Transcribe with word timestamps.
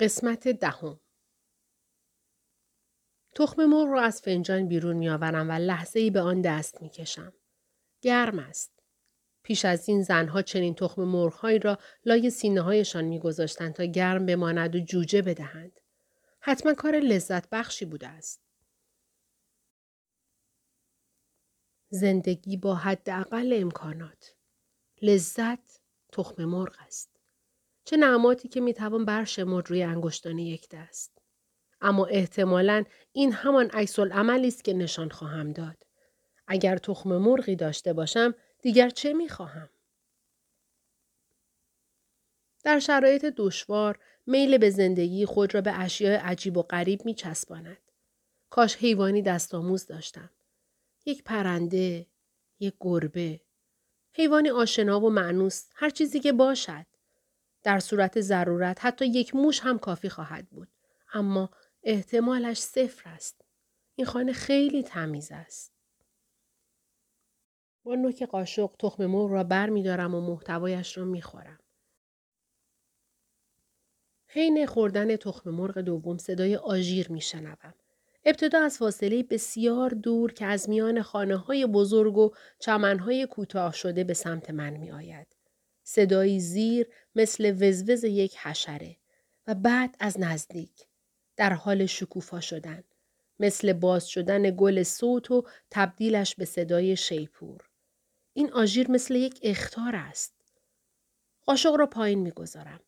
قسمت 0.00 0.48
دهم 0.48 1.00
تخم 3.34 3.64
مرغ 3.64 3.88
را 3.88 4.02
از 4.02 4.22
فنجان 4.22 4.68
بیرون 4.68 4.96
میآورم 4.96 5.48
و 5.48 5.52
لحظه 5.52 6.00
ای 6.00 6.10
به 6.10 6.20
آن 6.20 6.40
دست 6.40 6.82
می‌کشم. 6.82 7.32
گرم 8.00 8.38
است. 8.38 8.72
پیش 9.42 9.64
از 9.64 9.88
این 9.88 10.02
زنها 10.02 10.42
چنین 10.42 10.74
تخم 10.74 11.02
مرغهایی 11.04 11.58
را 11.58 11.78
لای 12.04 12.30
سینه 12.30 12.60
هایشان 12.60 13.20
تا 13.74 13.84
گرم 13.84 14.26
بماند 14.26 14.74
و 14.74 14.80
جوجه 14.80 15.22
بدهند. 15.22 15.80
حتما 16.40 16.74
کار 16.74 16.96
لذت 16.96 17.50
بخشی 17.50 17.84
بوده 17.84 18.08
است. 18.08 18.40
زندگی 21.88 22.56
با 22.56 22.74
حداقل 22.74 23.58
امکانات. 23.60 24.34
لذت 25.02 25.80
تخم 26.12 26.44
مرغ 26.44 26.76
است. 26.80 27.19
چه 27.90 27.96
نعماتی 27.96 28.48
که 28.48 28.60
می‌توان 28.60 29.04
برشمرد 29.04 29.70
روی 29.70 29.82
انگشتان 29.82 30.38
یک 30.38 30.68
دست. 30.68 31.18
اما 31.80 32.06
احتمالا 32.06 32.84
این 33.12 33.32
همان 33.32 33.70
عکس 33.70 33.98
عملی 33.98 34.48
است 34.48 34.64
که 34.64 34.72
نشان 34.72 35.08
خواهم 35.08 35.52
داد. 35.52 35.86
اگر 36.46 36.76
تخم 36.76 37.16
مرغی 37.16 37.56
داشته 37.56 37.92
باشم 37.92 38.34
دیگر 38.62 38.90
چه 38.90 39.12
می 39.12 39.28
خواهم؟ 39.28 39.70
در 42.64 42.78
شرایط 42.78 43.24
دشوار 43.24 43.98
میل 44.26 44.58
به 44.58 44.70
زندگی 44.70 45.26
خود 45.26 45.54
را 45.54 45.60
به 45.60 45.80
اشیاء 45.80 46.18
عجیب 46.18 46.56
و 46.56 46.62
غریب 46.62 47.04
می 47.04 47.14
چسباند. 47.14 47.90
کاش 48.50 48.76
حیوانی 48.76 49.22
دستآموز 49.22 49.86
داشتم. 49.86 50.30
یک 51.06 51.24
پرنده، 51.24 52.06
یک 52.60 52.74
گربه، 52.80 53.40
حیوانی 54.12 54.50
آشنا 54.50 55.00
و 55.00 55.10
معنوس، 55.10 55.68
هر 55.74 55.90
چیزی 55.90 56.20
که 56.20 56.32
باشد. 56.32 56.86
در 57.62 57.78
صورت 57.78 58.20
ضرورت 58.20 58.78
حتی 58.84 59.06
یک 59.06 59.34
موش 59.34 59.60
هم 59.60 59.78
کافی 59.78 60.08
خواهد 60.08 60.48
بود. 60.50 60.68
اما 61.12 61.50
احتمالش 61.82 62.58
صفر 62.58 63.10
است. 63.10 63.44
این 63.94 64.06
خانه 64.06 64.32
خیلی 64.32 64.82
تمیز 64.82 65.32
است. 65.32 65.72
با 67.84 67.94
نوک 67.94 68.22
قاشق 68.22 68.70
تخم 68.78 69.06
مرغ 69.06 69.30
را 69.30 69.44
بر 69.44 69.70
می 69.70 69.82
دارم 69.82 70.14
و 70.14 70.20
محتوایش 70.20 70.98
را 70.98 71.04
می 71.04 71.22
خورم. 71.22 71.58
حین 74.26 74.66
خوردن 74.66 75.16
تخم 75.16 75.50
مرغ 75.50 75.78
دوم 75.78 76.18
صدای 76.18 76.56
آژیر 76.56 77.12
می. 77.12 77.22
ابتدا 78.24 78.60
از 78.60 78.78
فاصله 78.78 79.22
بسیار 79.22 79.90
دور 79.90 80.32
که 80.32 80.46
از 80.46 80.68
میان 80.68 81.02
خانه 81.02 81.36
های 81.36 81.66
بزرگ 81.66 82.18
و 82.18 82.30
چمنهای 82.58 83.26
کوتاه 83.26 83.72
شده 83.72 84.04
به 84.04 84.14
سمت 84.14 84.50
من 84.50 84.70
می 84.70 84.90
آید. 84.90 85.39
صدایی 85.92 86.40
زیر 86.40 86.86
مثل 87.14 87.56
وزوز 87.60 88.04
یک 88.04 88.36
حشره 88.36 88.96
و 89.46 89.54
بعد 89.54 89.96
از 90.00 90.20
نزدیک. 90.20 90.86
در 91.36 91.52
حال 91.52 91.86
شکوفا 91.86 92.40
شدن. 92.40 92.84
مثل 93.40 93.72
باز 93.72 94.08
شدن 94.08 94.56
گل 94.56 94.82
صوت 94.82 95.30
و 95.30 95.46
تبدیلش 95.70 96.34
به 96.34 96.44
صدای 96.44 96.96
شیپور. 96.96 97.70
این 98.32 98.52
آژیر 98.52 98.90
مثل 98.90 99.14
یک 99.14 99.38
اختار 99.42 99.96
است. 99.96 100.34
قاشق 101.46 101.74
را 101.74 101.86
پایین 101.86 102.18
می‌گذارم. 102.18 102.80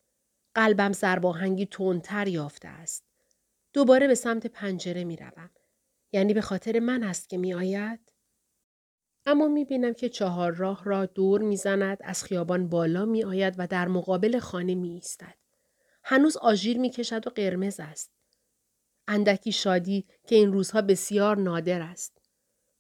قلبم 0.55 0.93
زرباهنگی 0.93 1.67
تندتر 1.67 2.29
یافته 2.29 2.69
است. 2.69 3.05
دوباره 3.73 4.07
به 4.07 4.15
سمت 4.15 4.47
پنجره 4.47 5.05
می 5.05 5.17
روم. 5.17 5.51
یعنی 6.13 6.35
به 6.35 6.41
خاطر 6.41 6.79
من 6.79 7.03
است 7.03 7.29
که 7.29 7.39
می 7.39 7.55
آید؟ 7.55 8.12
اما 9.27 9.49
می 9.49 9.65
بینم 9.65 9.93
که 9.93 10.09
چهار 10.09 10.53
راه 10.53 10.85
را 10.85 11.07
دور 11.07 11.43
می 11.43 11.57
زند، 11.57 11.99
از 12.01 12.25
خیابان 12.25 12.69
بالا 12.69 13.05
می 13.05 13.25
آید 13.25 13.55
و 13.59 13.67
در 13.67 13.89
مقابل 13.89 14.39
خانه 14.39 14.75
می 14.75 14.91
ایستد. 14.91 15.35
هنوز 16.05 16.37
آژیر 16.37 16.79
می 16.79 16.91
کشد 16.91 17.27
و 17.27 17.31
قرمز 17.31 17.81
است. 17.81 18.13
اندکی 19.09 19.53
شادی 19.53 20.07
که 20.27 20.35
این 20.35 20.53
روزها 20.53 20.83
بسیار 20.83 21.37
نادر 21.37 21.83
است. 21.83 22.19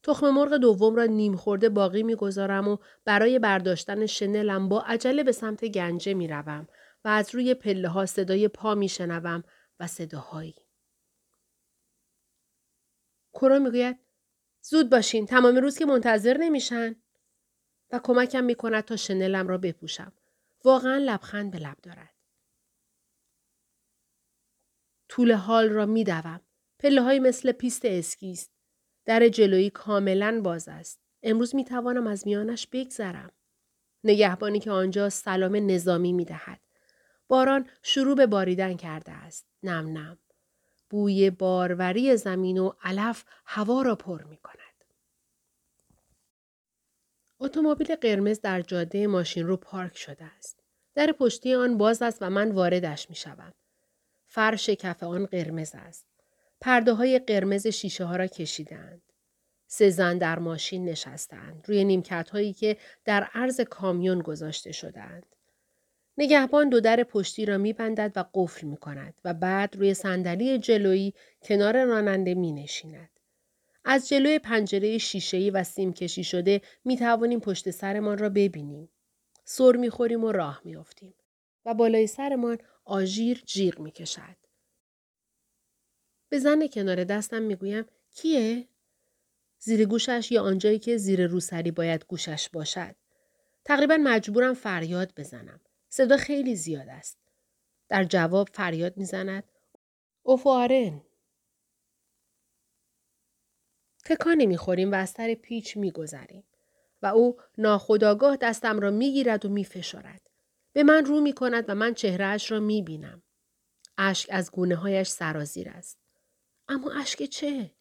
تخم 0.02 0.30
مرغ 0.30 0.56
دوم 0.56 0.96
را 0.96 1.04
نیم 1.04 1.36
خورده 1.36 1.68
باقی 1.68 2.02
می‌گذارم 2.02 2.68
و 2.68 2.76
برای 3.04 3.38
برداشتن 3.38 4.06
شنلم 4.06 4.68
با 4.68 4.80
عجله 4.80 5.24
به 5.24 5.32
سمت 5.32 5.64
گنجه 5.64 6.14
می 6.14 6.28
روم 6.28 6.68
و 7.04 7.08
از 7.08 7.34
روی 7.34 7.54
پله 7.54 7.88
ها 7.88 8.06
صدای 8.06 8.48
پا 8.48 8.74
می 8.74 8.88
شنوم 8.88 9.44
و 9.80 9.86
صداهایی. 9.86 10.54
کورا 13.32 13.58
می‌گوید 13.58 13.98
زود 14.62 14.90
باشین 14.90 15.26
تمام 15.26 15.56
روز 15.56 15.78
که 15.78 15.86
منتظر 15.86 16.36
نمیشن 16.38 16.96
و 17.90 18.00
کمکم 18.02 18.44
می 18.44 18.54
کند 18.54 18.84
تا 18.84 18.96
شنلم 18.96 19.48
را 19.48 19.58
بپوشم. 19.58 20.12
واقعا 20.64 20.96
لبخند 20.96 21.50
به 21.50 21.58
لب 21.58 21.76
دارد. 21.82 22.14
طول 25.08 25.32
هال 25.32 25.68
را 25.68 25.86
می 25.86 26.04
دوم. 26.04 26.40
پله 26.78 27.02
های 27.02 27.18
مثل 27.18 27.52
پیست 27.52 27.84
اسکیست. 27.84 28.52
در 29.04 29.28
جلویی 29.28 29.70
کاملا 29.70 30.40
باز 30.44 30.68
است. 30.68 31.00
امروز 31.22 31.54
می 31.54 31.64
توانم 31.64 32.06
از 32.06 32.26
میانش 32.26 32.66
بگذرم. 32.66 33.32
نگهبانی 34.04 34.60
که 34.60 34.70
آنجا 34.70 35.10
سلام 35.10 35.70
نظامی 35.70 36.12
می 36.12 36.24
دهد. 36.24 36.60
باران 37.28 37.68
شروع 37.82 38.16
به 38.16 38.26
باریدن 38.26 38.76
کرده 38.76 39.12
است. 39.12 39.46
نم 39.62 39.98
نم. 39.98 40.18
بوی 40.92 41.30
باروری 41.30 42.16
زمین 42.16 42.58
و 42.58 42.72
علف 42.82 43.24
هوا 43.46 43.82
را 43.82 43.96
پر 43.96 44.22
می 44.22 44.36
کند. 44.36 44.84
اتومبیل 47.40 47.94
قرمز 47.94 48.40
در 48.40 48.60
جاده 48.60 49.06
ماشین 49.06 49.46
رو 49.46 49.56
پارک 49.56 49.96
شده 49.96 50.24
است. 50.24 50.62
در 50.94 51.12
پشتی 51.18 51.54
آن 51.54 51.78
باز 51.78 52.02
است 52.02 52.18
و 52.20 52.30
من 52.30 52.50
واردش 52.50 53.10
می 53.10 53.16
شوم. 53.16 53.52
فرش 54.26 54.70
کف 54.70 55.02
آن 55.02 55.26
قرمز 55.26 55.70
است. 55.74 56.06
پرده 56.60 56.92
های 56.92 57.18
قرمز 57.18 57.66
شیشه 57.66 58.04
ها 58.04 58.16
را 58.16 58.26
کشیدند. 58.26 59.02
سه 59.66 59.90
زن 59.90 60.18
در 60.18 60.38
ماشین 60.38 60.84
نشستند 60.84 61.64
روی 61.68 61.84
نیمکت 61.84 62.30
هایی 62.30 62.52
که 62.52 62.76
در 63.04 63.28
عرض 63.34 63.60
کامیون 63.60 64.18
گذاشته 64.18 64.72
شدهاند. 64.72 65.36
نگهبان 66.18 66.68
دو 66.68 66.80
در 66.80 67.02
پشتی 67.02 67.46
را 67.46 67.58
میبندد 67.58 68.12
و 68.16 68.24
قفل 68.34 68.66
می 68.66 68.76
کند 68.76 69.20
و 69.24 69.34
بعد 69.34 69.76
روی 69.76 69.94
صندلی 69.94 70.58
جلویی 70.58 71.14
کنار 71.42 71.84
راننده 71.84 72.34
می 72.34 72.52
نشیند. 72.52 73.10
از 73.84 74.08
جلوی 74.08 74.38
پنجره 74.38 74.98
شیشه‌ای 74.98 75.50
و 75.50 75.64
سیم 75.64 75.92
کشی 75.92 76.24
شده 76.24 76.60
می 76.84 76.96
توانیم 76.96 77.40
پشت 77.40 77.70
سرمان 77.70 78.18
را 78.18 78.28
ببینیم. 78.28 78.88
سر 79.44 79.72
می 79.72 79.90
خوریم 79.90 80.24
و 80.24 80.32
راه 80.32 80.60
می 80.64 80.76
افتیم. 80.76 81.14
و 81.64 81.74
بالای 81.74 82.06
سرمان 82.06 82.58
آژیر 82.84 83.42
جیغ 83.46 83.80
می 83.80 83.90
کشد. 83.90 84.36
به 86.28 86.38
زن 86.38 86.66
کنار 86.66 87.04
دستم 87.04 87.42
می 87.42 87.56
گویم 87.56 87.84
کیه؟ 88.14 88.68
زیر 89.58 89.84
گوشش 89.86 90.28
یا 90.32 90.42
آنجایی 90.42 90.78
که 90.78 90.96
زیر 90.96 91.26
روسری 91.26 91.70
باید 91.70 92.04
گوشش 92.04 92.48
باشد. 92.48 92.94
تقریبا 93.64 93.96
مجبورم 93.96 94.54
فریاد 94.54 95.12
بزنم. 95.16 95.60
صدا 95.94 96.16
خیلی 96.16 96.56
زیاد 96.56 96.88
است. 96.88 97.18
در 97.88 98.04
جواب 98.04 98.48
فریاد 98.52 98.96
می‌زند 98.96 99.44
اوفارن. 100.22 101.02
تکانی 104.04 104.46
می‌خوریم 104.46 104.92
و 104.92 104.94
از 104.94 105.10
سر 105.10 105.34
پیچ 105.34 105.76
میگذریم 105.76 106.44
و 107.02 107.06
او 107.06 107.40
ناخداگاه 107.58 108.36
دستم 108.36 108.80
را 108.80 108.90
می‌گیرد 108.90 109.44
و 109.44 109.48
میفشارد. 109.48 110.30
به 110.72 110.82
من 110.82 111.04
رو 111.04 111.20
می 111.20 111.32
کند 111.32 111.64
و 111.68 111.74
من 111.74 111.94
چهرهش 111.94 112.50
را 112.50 112.60
می 112.60 112.82
بینم. 112.82 113.22
اشک 113.98 114.28
از 114.32 114.50
گونه 114.50 114.76
هایش 114.76 115.08
سرازیر 115.08 115.68
است. 115.68 115.98
اما 116.68 116.92
اشک 116.92 117.24
چه؟ 117.24 117.74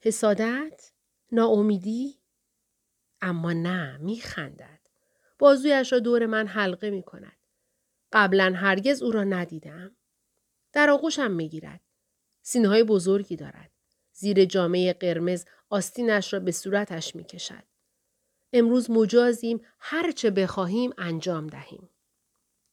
حسادت؟ 0.00 0.92
ناامیدی؟ 1.32 2.18
اما 3.20 3.52
نه 3.52 3.96
می 3.96 4.20
خندد. 4.20 4.80
بازویش 5.38 5.92
را 5.92 5.98
دور 5.98 6.26
من 6.26 6.46
حلقه 6.46 6.90
می 6.90 7.02
کند. 7.02 7.41
قبلا 8.12 8.52
هرگز 8.56 9.02
او 9.02 9.10
را 9.10 9.24
ندیدم. 9.24 9.96
در 10.72 10.90
آغوشم 10.90 11.30
می 11.30 11.48
گیرد. 11.48 11.80
سینه 12.42 12.68
های 12.68 12.84
بزرگی 12.84 13.36
دارد. 13.36 13.70
زیر 14.12 14.44
جامعه 14.44 14.92
قرمز 14.92 15.44
آستینش 15.70 16.32
را 16.32 16.40
به 16.40 16.52
صورتش 16.52 17.16
می 17.16 17.24
کشد. 17.24 17.64
امروز 18.52 18.90
مجازیم 18.90 19.60
هرچه 19.78 20.30
بخواهیم 20.30 20.90
انجام 20.98 21.46
دهیم. 21.46 21.90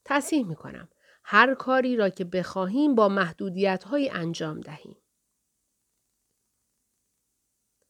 تصیح 0.06 0.48
می 0.48 0.56
کنم. 0.56 0.90
هر 1.24 1.56
کاری 1.56 1.96
را 1.96 2.10
که 2.10 2.24
بخواهیم 2.24 2.96
با 2.96 3.10
محدودیت 3.10 3.84
های 3.84 4.10
انجام 4.10 4.62
دهیم. 4.62 4.96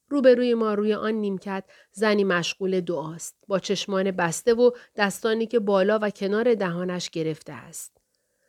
روبروی 0.10 0.54
ما 0.54 0.74
روی 0.74 0.94
آن 0.94 1.14
نیمکت 1.14 1.64
زنی 1.92 2.24
مشغول 2.24 2.82
دعاست 2.82 3.38
با 3.48 3.60
چشمان 3.60 4.12
بسته 4.12 4.54
و 4.54 4.72
دستانی 4.96 5.48
که 5.48 5.60
بالا 5.60 6.00
و 6.02 6.10
کنار 6.10 6.56
دهانش 6.56 7.10
گرفته 7.10 7.54
است. 7.54 7.98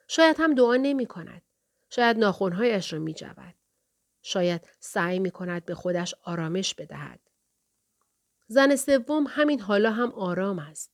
شاید 0.08 0.36
هم 0.38 0.54
دعا 0.54 0.76
نمی 0.76 1.06
کند. 1.06 1.42
شاید 1.90 2.18
ناخونهایش 2.18 2.92
را 2.92 2.98
می 2.98 3.14
جود. 3.14 3.54
شاید 4.22 4.68
سعی 4.80 5.18
می 5.18 5.30
کند 5.30 5.64
به 5.64 5.74
خودش 5.74 6.14
آرامش 6.24 6.74
بدهد. 6.74 7.20
زن 8.46 8.76
سوم 8.76 9.26
همین 9.28 9.60
حالا 9.60 9.90
هم 9.90 10.12
آرام 10.12 10.58
است. 10.58 10.90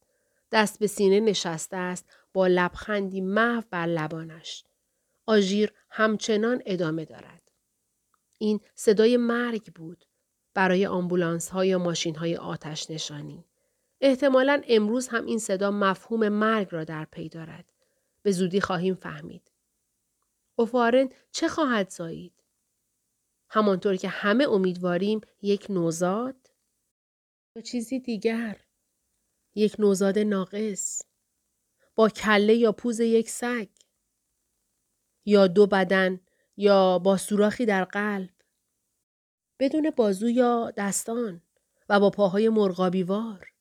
دست 0.53 0.79
به 0.79 0.87
سینه 0.87 1.21
نشسته 1.21 1.77
است 1.77 2.07
با 2.33 2.47
لبخندی 2.47 3.21
محو 3.21 3.63
بر 3.71 3.87
لبانش. 3.87 4.65
آژیر 5.27 5.73
همچنان 5.91 6.63
ادامه 6.67 7.05
دارد. 7.05 7.43
این 8.39 8.61
صدای 8.75 9.17
مرگ 9.17 9.73
بود 9.75 10.06
برای 10.57 10.87
آمبولانس 10.87 11.49
ها 11.49 11.65
یا 11.65 11.79
ماشین 11.79 12.15
های 12.15 12.37
آتش 12.37 12.91
نشانی. 12.91 13.45
احتمالا 14.01 14.63
امروز 14.69 15.09
هم 15.09 15.25
این 15.25 15.39
صدا 15.39 15.71
مفهوم 15.71 16.29
مرگ 16.29 16.69
را 16.71 16.85
در 16.85 17.05
پی 17.05 17.29
دارد. 17.29 17.73
به 18.23 18.31
زودی 18.33 18.61
خواهیم 18.61 18.95
فهمید. 18.95 19.53
اوفارن 20.55 21.09
چه 21.33 21.49
خواهد 21.49 21.91
زایید؟ 21.91 22.33
همانطور 23.51 23.97
که 23.97 24.09
همه 24.09 24.49
امیدواریم 24.49 25.21
یک 25.43 25.67
نوزاد؟ 25.71 26.51
یا 27.57 27.63
چیزی 27.63 28.01
دیگر؟ 28.01 28.61
یک 29.55 29.77
نوزاد 29.79 30.19
ناقص؟ 30.19 31.03
با 31.95 32.09
کله 32.09 32.55
یا 32.55 32.73
پوز 32.73 33.01
یک 33.01 33.31
سگ؟ 33.31 33.69
یا 35.25 35.47
دو 35.47 35.67
بدن 35.67 36.21
یا 36.57 36.99
با 36.99 37.17
سوراخی 37.17 37.67
در 37.67 37.85
قلب؟ 37.85 38.36
بدون 39.59 39.91
بازو 39.91 40.31
یا 40.31 40.73
دستان 40.77 41.43
و 41.89 42.01
با 42.01 42.11
پاهای 42.11 42.49
مرغابیوار؟ 42.49 43.53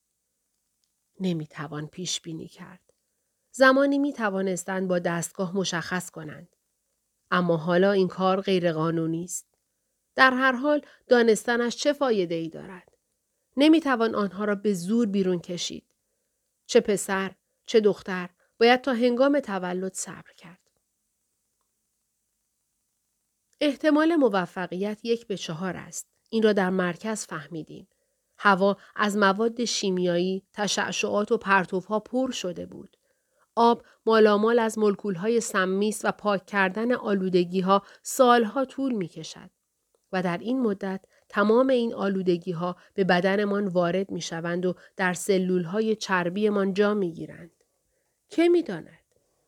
نمی‌توان 1.19 1.87
پیش 1.87 2.21
بینی 2.21 2.47
کرد. 2.47 2.93
زمانی 3.51 3.97
می 3.97 4.13
توانستند 4.13 4.87
با 4.87 4.99
دستگاه 4.99 5.57
مشخص 5.57 6.09
کنند. 6.09 6.55
اما 7.31 7.57
حالا 7.57 7.91
این 7.91 8.07
کار 8.07 8.41
غیرقانونی 8.41 9.23
است. 9.23 9.47
در 10.15 10.31
هر 10.31 10.51
حال 10.51 10.81
دانستنش 11.07 11.75
چه 11.75 11.93
فایده 11.93 12.35
ای 12.35 12.49
دارد؟ 12.49 12.97
نمی 13.57 13.81
توان 13.81 14.15
آنها 14.15 14.45
را 14.45 14.55
به 14.55 14.73
زور 14.73 15.07
بیرون 15.07 15.39
کشید. 15.39 15.85
چه 16.65 16.79
پسر، 16.79 17.35
چه 17.65 17.79
دختر 17.79 18.29
باید 18.59 18.81
تا 18.81 18.93
هنگام 18.93 19.39
تولد 19.39 19.93
صبر 19.93 20.33
کرد. 20.37 20.64
احتمال 23.61 24.15
موفقیت 24.15 24.99
یک 25.03 25.27
به 25.27 25.37
چهار 25.37 25.77
است. 25.77 26.07
این 26.29 26.43
را 26.43 26.53
در 26.53 26.69
مرکز 26.69 27.25
فهمیدیم. 27.25 27.87
هوا 28.37 28.77
از 28.95 29.17
مواد 29.17 29.65
شیمیایی، 29.65 30.43
تشعشعات 30.53 31.31
و 31.31 31.37
پرتوها 31.37 31.99
پر 31.99 32.31
شده 32.31 32.65
بود. 32.65 32.97
آب 33.55 33.83
مالامال 34.05 34.59
از 34.59 34.77
ملکولهای 34.77 35.41
سمیس 35.41 36.01
و 36.05 36.11
پاک 36.11 36.45
کردن 36.45 36.91
آلودگی 36.91 37.59
ها 37.59 37.83
سالها 38.03 38.65
طول 38.65 38.93
می 38.93 39.07
کشد. 39.07 39.49
و 40.11 40.23
در 40.23 40.37
این 40.37 40.61
مدت 40.61 41.05
تمام 41.29 41.69
این 41.69 41.93
آلودگی 41.93 42.51
ها 42.51 42.75
به 42.93 43.03
بدنمان 43.03 43.67
وارد 43.67 44.11
می 44.11 44.21
شوند 44.21 44.65
و 44.65 44.75
در 44.97 45.13
سلول 45.13 45.63
های 45.63 45.95
چربیمان 45.95 46.73
جا 46.73 46.93
می 46.93 47.11
گیرند. 47.13 47.51
که 48.29 48.49
می 48.49 48.63
داند؟ 48.63 49.05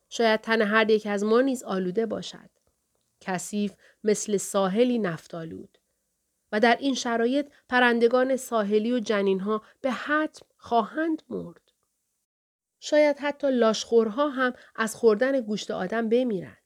شاید 0.08 0.40
تن 0.40 0.62
هر 0.62 0.90
یک 0.90 1.06
از 1.06 1.24
ما 1.24 1.40
نیز 1.40 1.62
آلوده 1.62 2.06
باشد. 2.06 2.50
کثیف 3.20 3.74
مثل 4.04 4.36
ساحلی 4.36 4.98
نفتالود. 4.98 5.78
و 6.52 6.60
در 6.60 6.76
این 6.80 6.94
شرایط 6.94 7.52
پرندگان 7.68 8.36
ساحلی 8.36 8.92
و 8.92 9.00
جنینها 9.00 9.62
به 9.80 9.90
حتم 9.90 10.46
خواهند 10.56 11.22
مرد. 11.28 11.72
شاید 12.80 13.16
حتی 13.18 13.50
لاشخورها 13.50 14.28
هم 14.28 14.52
از 14.76 14.96
خوردن 14.96 15.40
گوشت 15.40 15.70
آدم 15.70 16.08
بمیرند. 16.08 16.62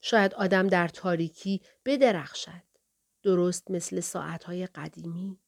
شاید 0.00 0.34
آدم 0.34 0.68
در 0.68 0.88
تاریکی 0.88 1.60
بدرخشد. 1.84 2.62
درست 3.22 3.70
مثل 3.70 4.00
ساعتهای 4.00 4.66
قدیمی. 4.66 5.38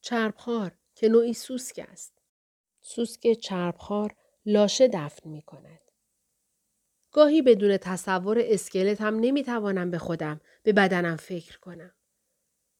چربخار 0.00 0.78
که 0.94 1.08
نوعی 1.08 1.34
سوسک 1.34 1.86
است. 1.88 2.22
سوسک 2.80 3.32
چربخار 3.32 4.16
لاشه 4.46 4.88
دفن 4.88 5.30
می 5.30 5.42
کند. 5.42 5.89
گاهی 7.12 7.42
بدون 7.42 7.76
تصور 7.76 8.38
اسکلت 8.40 9.00
هم 9.00 9.14
نمی‌توانم 9.20 9.90
به 9.90 9.98
خودم 9.98 10.40
به 10.62 10.72
بدنم 10.72 11.16
فکر 11.16 11.58
کنم. 11.58 11.92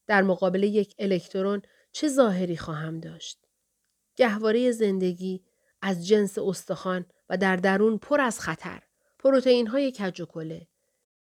در 0.06 0.22
مقابل 0.22 0.62
یک 0.62 0.94
الکترون 0.98 1.62
چه 1.92 2.08
ظاهری 2.08 2.56
خواهم 2.56 3.00
داشت؟ 3.00 3.46
گهواره 4.16 4.70
زندگی 4.70 5.44
از 5.82 6.06
جنس 6.06 6.38
استخوان 6.38 7.06
و 7.28 7.36
در 7.36 7.56
درون 7.56 7.98
پر 7.98 8.20
از 8.20 8.40
خطر. 8.40 8.82
پروتئین 9.18 9.66
های 9.66 9.92
کج 9.92 10.20
و 10.20 10.26
کله. 10.26 10.66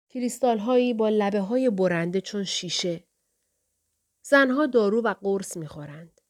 کریستال 0.08 0.58
هایی 0.58 0.94
با 0.94 1.08
لبه 1.08 1.40
های 1.40 1.70
برنده 1.70 2.20
چون 2.20 2.44
شیشه. 2.44 3.04
زنها 4.22 4.66
دارو 4.66 5.02
و 5.02 5.14
قرص 5.22 5.56
می‌خورند. 5.56 6.20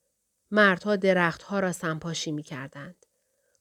مردها 0.51 0.95
درختها 0.95 1.59
را 1.59 1.71
سنپاشی 1.71 2.31
می 2.31 2.43
کردند. 2.43 3.05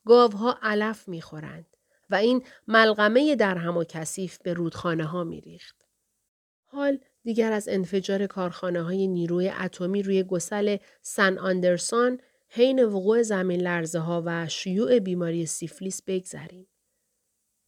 گاوها 0.04 0.58
علف 0.62 1.08
می‌خورند. 1.08 1.76
و 2.10 2.14
این 2.14 2.44
ملغمه 2.66 3.37
در 3.37 3.58
هم 3.58 3.76
و 3.76 3.84
کثیف 3.84 4.38
به 4.38 4.52
رودخانه 4.52 5.05
ها 5.05 5.25
می 5.25 5.40
ریخت. 5.40 5.87
حال 6.64 6.99
دیگر 7.25 7.52
از 7.52 7.69
انفجار 7.69 8.26
کارخانه 8.26 8.82
های 8.82 9.08
نیروی 9.08 9.49
اتمی 9.49 10.02
روی 10.02 10.22
گسل 10.22 10.76
سن 11.02 11.38
آندرسون 11.38 12.19
حین 12.49 12.84
وقوع 12.84 13.22
زمین 13.22 13.60
لرزه 13.60 13.99
ها 13.99 14.22
و 14.26 14.49
شیوع 14.49 14.99
بیماری 14.99 15.46
سیفلیس 15.46 16.02
بگذریم. 16.06 16.69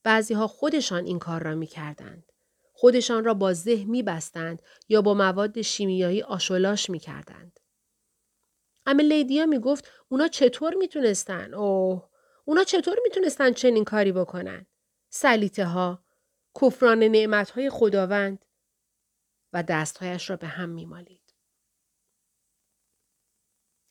بعضی 0.02 0.34
ها 0.34 0.46
خودشان 0.46 1.04
این 1.04 1.18
کار 1.18 1.42
را 1.42 1.54
می 1.54 1.66
کردند. 1.66 2.32
خودشان 2.72 3.24
را 3.24 3.34
با 3.34 3.52
زه 3.52 3.84
می 3.84 4.02
بستند 4.02 4.62
یا 4.88 5.02
با 5.02 5.14
مواد 5.14 5.62
شیمیایی 5.62 6.22
آشولاش 6.22 6.90
می 6.90 6.98
کردند. 6.98 7.60
اما 8.86 9.02
لیدیا 9.02 9.46
می 9.46 9.58
گفت 9.58 9.90
اونا 10.08 10.28
چطور 10.28 10.74
می 10.74 10.88
تونستن؟ 10.88 11.54
اوه 11.54 12.09
اونا 12.50 12.64
چطور 12.64 12.96
می‌تونستن 13.02 13.52
چنین 13.52 13.84
کاری 13.84 14.12
بکنن؟ 14.12 14.66
سلیته 15.08 15.64
ها، 15.64 16.04
کفران 16.60 16.98
نعمت 17.02 17.50
های 17.50 17.70
خداوند 17.70 18.44
و 19.52 19.62
دستهایش 19.62 20.30
را 20.30 20.36
به 20.36 20.46
هم 20.46 20.68
میمالید. 20.68 21.34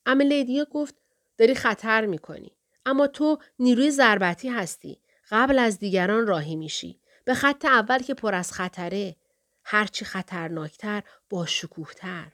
اما 0.05 0.23
لیدیا 0.23 0.65
گفت 0.65 0.95
داری 1.37 1.55
خطر 1.55 2.05
می‌کنی. 2.05 2.57
اما 2.85 3.07
تو 3.07 3.37
نیروی 3.59 3.91
ضربتی 3.91 4.49
هستی. 4.49 5.01
قبل 5.29 5.59
از 5.59 5.79
دیگران 5.79 6.27
راهی 6.27 6.55
میشی. 6.55 7.01
به 7.25 7.33
خط 7.33 7.65
اول 7.65 7.99
که 7.99 8.13
پر 8.13 8.35
از 8.35 8.51
خطره. 8.51 9.15
هرچی 9.63 10.05
خطرناکتر 10.05 11.03
با 11.29 11.45
شکوهتر. 11.45 12.31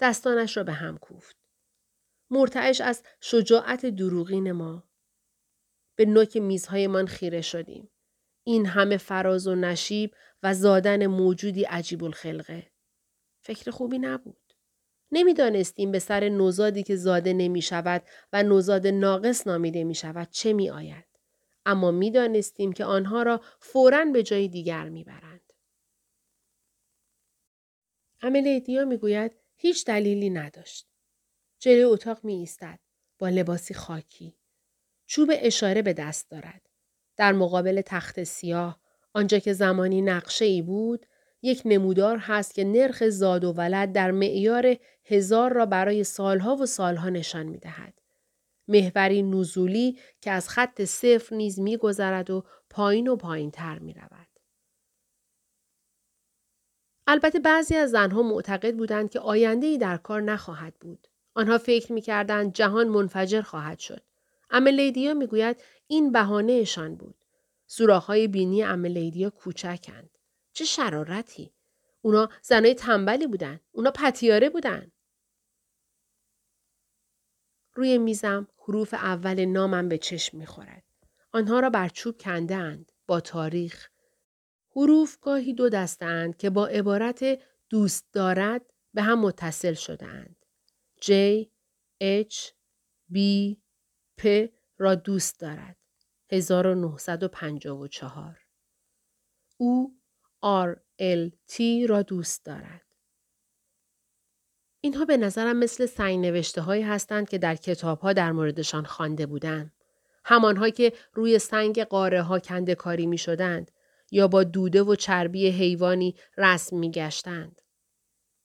دستانش 0.00 0.56
را 0.56 0.64
به 0.64 0.72
هم 0.72 0.98
کوفت. 0.98 1.37
مرتعش 2.30 2.80
از 2.80 3.02
شجاعت 3.20 3.86
دروغین 3.86 4.52
ما. 4.52 4.84
به 5.96 6.04
نوک 6.04 6.36
میزهایمان 6.36 7.06
خیره 7.06 7.40
شدیم. 7.40 7.90
این 8.44 8.66
همه 8.66 8.96
فراز 8.96 9.46
و 9.46 9.54
نشیب 9.54 10.14
و 10.42 10.54
زادن 10.54 11.06
موجودی 11.06 11.64
عجیب 11.64 12.04
الخلقه. 12.04 12.70
فکر 13.40 13.70
خوبی 13.70 13.98
نبود. 13.98 14.54
نمی‌دانستیم 15.12 15.92
به 15.92 15.98
سر 15.98 16.28
نوزادی 16.28 16.82
که 16.82 16.96
زاده 16.96 17.32
نمی 17.32 17.62
شود 17.62 18.02
و 18.32 18.42
نوزاد 18.42 18.86
ناقص 18.86 19.46
نامیده 19.46 19.84
می 19.84 19.94
شود 19.94 20.30
چه 20.30 20.52
می 20.52 20.70
آید. 20.70 21.04
اما 21.66 21.90
می 21.90 22.10
دانستیم 22.10 22.72
که 22.72 22.84
آنها 22.84 23.22
را 23.22 23.40
فوراً 23.60 24.04
به 24.04 24.22
جای 24.22 24.48
دیگر 24.48 24.88
می 24.88 25.04
برند. 25.04 25.52
املیدیا 28.20 28.84
می 28.84 28.96
گوید 28.96 29.32
هیچ 29.56 29.86
دلیلی 29.86 30.30
نداشت. 30.30 30.87
جلوی 31.58 31.82
اتاق 31.82 32.24
می 32.24 32.34
ایستد 32.34 32.78
با 33.18 33.28
لباسی 33.28 33.74
خاکی. 33.74 34.38
چوب 35.06 35.30
اشاره 35.34 35.82
به 35.82 35.92
دست 35.92 36.30
دارد. 36.30 36.68
در 37.16 37.32
مقابل 37.32 37.82
تخت 37.86 38.24
سیاه 38.24 38.80
آنجا 39.14 39.38
که 39.38 39.52
زمانی 39.52 40.02
نقشه 40.02 40.44
ای 40.44 40.62
بود 40.62 41.06
یک 41.42 41.62
نمودار 41.64 42.18
هست 42.18 42.54
که 42.54 42.64
نرخ 42.64 43.08
زاد 43.08 43.44
و 43.44 43.52
ولد 43.52 43.92
در 43.92 44.10
معیار 44.10 44.76
هزار 45.04 45.52
را 45.52 45.66
برای 45.66 46.04
سالها 46.04 46.56
و 46.56 46.66
سالها 46.66 47.08
نشان 47.08 47.46
می 47.46 47.58
دهد. 47.58 47.94
محوری 48.68 49.22
نزولی 49.22 49.98
که 50.20 50.30
از 50.30 50.48
خط 50.48 50.84
صفر 50.84 51.36
نیز 51.36 51.60
می 51.60 51.76
گذرد 51.76 52.30
و 52.30 52.44
پایین 52.70 53.08
و 53.08 53.16
پایین 53.16 53.50
تر 53.50 53.78
می 53.78 53.94
رود. 53.94 54.28
البته 57.06 57.38
بعضی 57.38 57.76
از 57.76 57.90
زنها 57.90 58.22
معتقد 58.22 58.76
بودند 58.76 59.10
که 59.10 59.20
آینده 59.20 59.66
ای 59.66 59.78
در 59.78 59.96
کار 59.96 60.22
نخواهد 60.22 60.74
بود. 60.74 61.08
آنها 61.34 61.58
فکر 61.58 61.92
می 61.92 62.00
کردند 62.00 62.52
جهان 62.52 62.88
منفجر 62.88 63.42
خواهد 63.42 63.78
شد. 63.78 64.02
املیدیا 64.50 65.14
می‌گوید 65.14 65.62
این 65.86 66.12
بهانهشان 66.12 66.94
بود. 66.94 67.14
سوراخ‌های 67.66 68.28
بینی 68.28 68.62
املیدیا 68.62 69.30
کوچکند. 69.30 70.10
چه 70.52 70.64
شرارتی. 70.64 71.52
اونا 72.02 72.28
زنای 72.42 72.74
تنبلی 72.74 73.26
بودن. 73.26 73.60
اونا 73.72 73.90
پتیاره 73.90 74.50
بودن. 74.50 74.92
روی 77.74 77.98
میزم 77.98 78.48
حروف 78.58 78.94
اول 78.94 79.44
نامم 79.44 79.88
به 79.88 79.98
چشم 79.98 80.38
می‌خورد. 80.38 80.84
آنها 81.32 81.60
را 81.60 81.70
بر 81.70 81.88
چوب 81.88 82.18
کنده 82.18 82.54
اند. 82.54 82.92
با 83.06 83.20
تاریخ. 83.20 83.88
حروف 84.76 85.18
گاهی 85.20 85.54
دو 85.54 85.68
دستند 85.68 86.36
که 86.36 86.50
با 86.50 86.66
عبارت 86.66 87.24
دوست 87.70 88.12
دارد 88.12 88.72
به 88.94 89.02
هم 89.02 89.20
متصل 89.20 89.74
شده 89.74 90.06
اند. 90.06 90.37
J, 91.02 91.10
H, 92.02 92.52
B, 93.12 93.18
پ 94.18 94.46
را 94.78 94.94
دوست 94.94 95.40
دارد. 95.40 95.76
1954 96.32 98.38
او 99.56 99.98
RLT 100.44 101.60
را 101.88 102.02
دوست 102.02 102.44
دارد. 102.44 102.82
اینها 104.80 105.04
به 105.04 105.16
نظرم 105.16 105.56
مثل 105.56 105.86
سنگ 105.86 106.26
نوشته 106.26 106.60
هایی 106.60 106.82
هستند 106.82 107.28
که 107.28 107.38
در 107.38 107.56
کتاب 107.56 108.00
ها 108.00 108.12
در 108.12 108.32
موردشان 108.32 108.84
خوانده 108.84 109.26
بودم. 109.26 109.72
همانها 110.24 110.70
که 110.70 110.92
روی 111.12 111.38
سنگ 111.38 111.84
قاره 111.84 112.22
ها 112.22 112.38
کنده 112.38 112.74
کاری 112.74 113.06
می 113.06 113.18
شدند 113.18 113.70
یا 114.10 114.28
با 114.28 114.44
دوده 114.44 114.82
و 114.82 114.94
چربی 114.94 115.48
حیوانی 115.48 116.14
رسم 116.36 116.76
می 116.76 116.90
گشتند. 116.90 117.62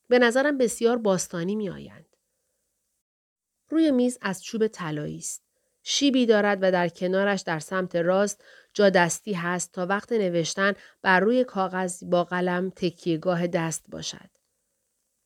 به 0.07 0.19
نظرم 0.19 0.57
بسیار 0.57 0.97
باستانی 0.97 1.55
می 1.55 1.69
آیند. 1.69 2.12
روی 3.69 3.91
میز 3.91 4.17
از 4.21 4.43
چوب 4.43 4.67
طلایی 4.67 5.17
است. 5.17 5.43
شیبی 5.83 6.25
دارد 6.25 6.57
و 6.61 6.71
در 6.71 6.89
کنارش 6.89 7.41
در 7.41 7.59
سمت 7.59 7.95
راست 7.95 8.43
جا 8.73 8.89
دستی 8.89 9.33
هست 9.33 9.71
تا 9.71 9.85
وقت 9.85 10.11
نوشتن 10.11 10.73
بر 11.01 11.19
روی 11.19 11.43
کاغذ 11.43 12.03
با 12.03 12.23
قلم 12.23 12.69
تکیهگاه 12.75 13.47
دست 13.47 13.85
باشد. 13.89 14.29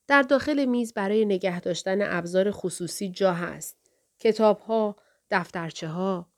در 0.08 0.22
داخل 0.22 0.65
میز 0.65 0.94
برای 0.94 1.25
نگه 1.25 1.60
داشتن 1.60 2.17
ابزار 2.17 2.51
خصوصی 2.51 3.10
جا 3.10 3.34
هست. 3.34 3.77
کتاب 4.20 4.60
ها، 4.60 4.96
دفترچه 5.32 5.88
ها. 5.88 6.32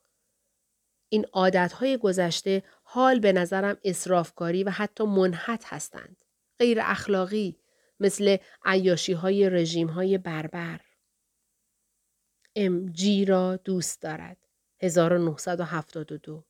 این 1.08 1.26
عادت 1.32 1.72
های 1.72 1.96
گذشته 1.96 2.62
حال 2.82 3.20
به 3.20 3.32
نظرم 3.32 3.76
اصرافکاری 3.84 4.64
و 4.64 4.70
حتی 4.70 5.04
منحت 5.04 5.64
هستند. 5.66 6.24
غیر 6.58 6.78
اخلاقی 6.80 7.56
مثل 8.00 8.36
عیاشی 8.64 9.12
های 9.12 9.50
رژیم 9.50 9.88
های 9.88 10.18
بربر. 10.18 10.80
ام 12.56 12.86
جی 12.86 13.24
را 13.24 13.56
دوست 13.56 14.02
دارد. 14.02 14.36
1972 14.82 16.44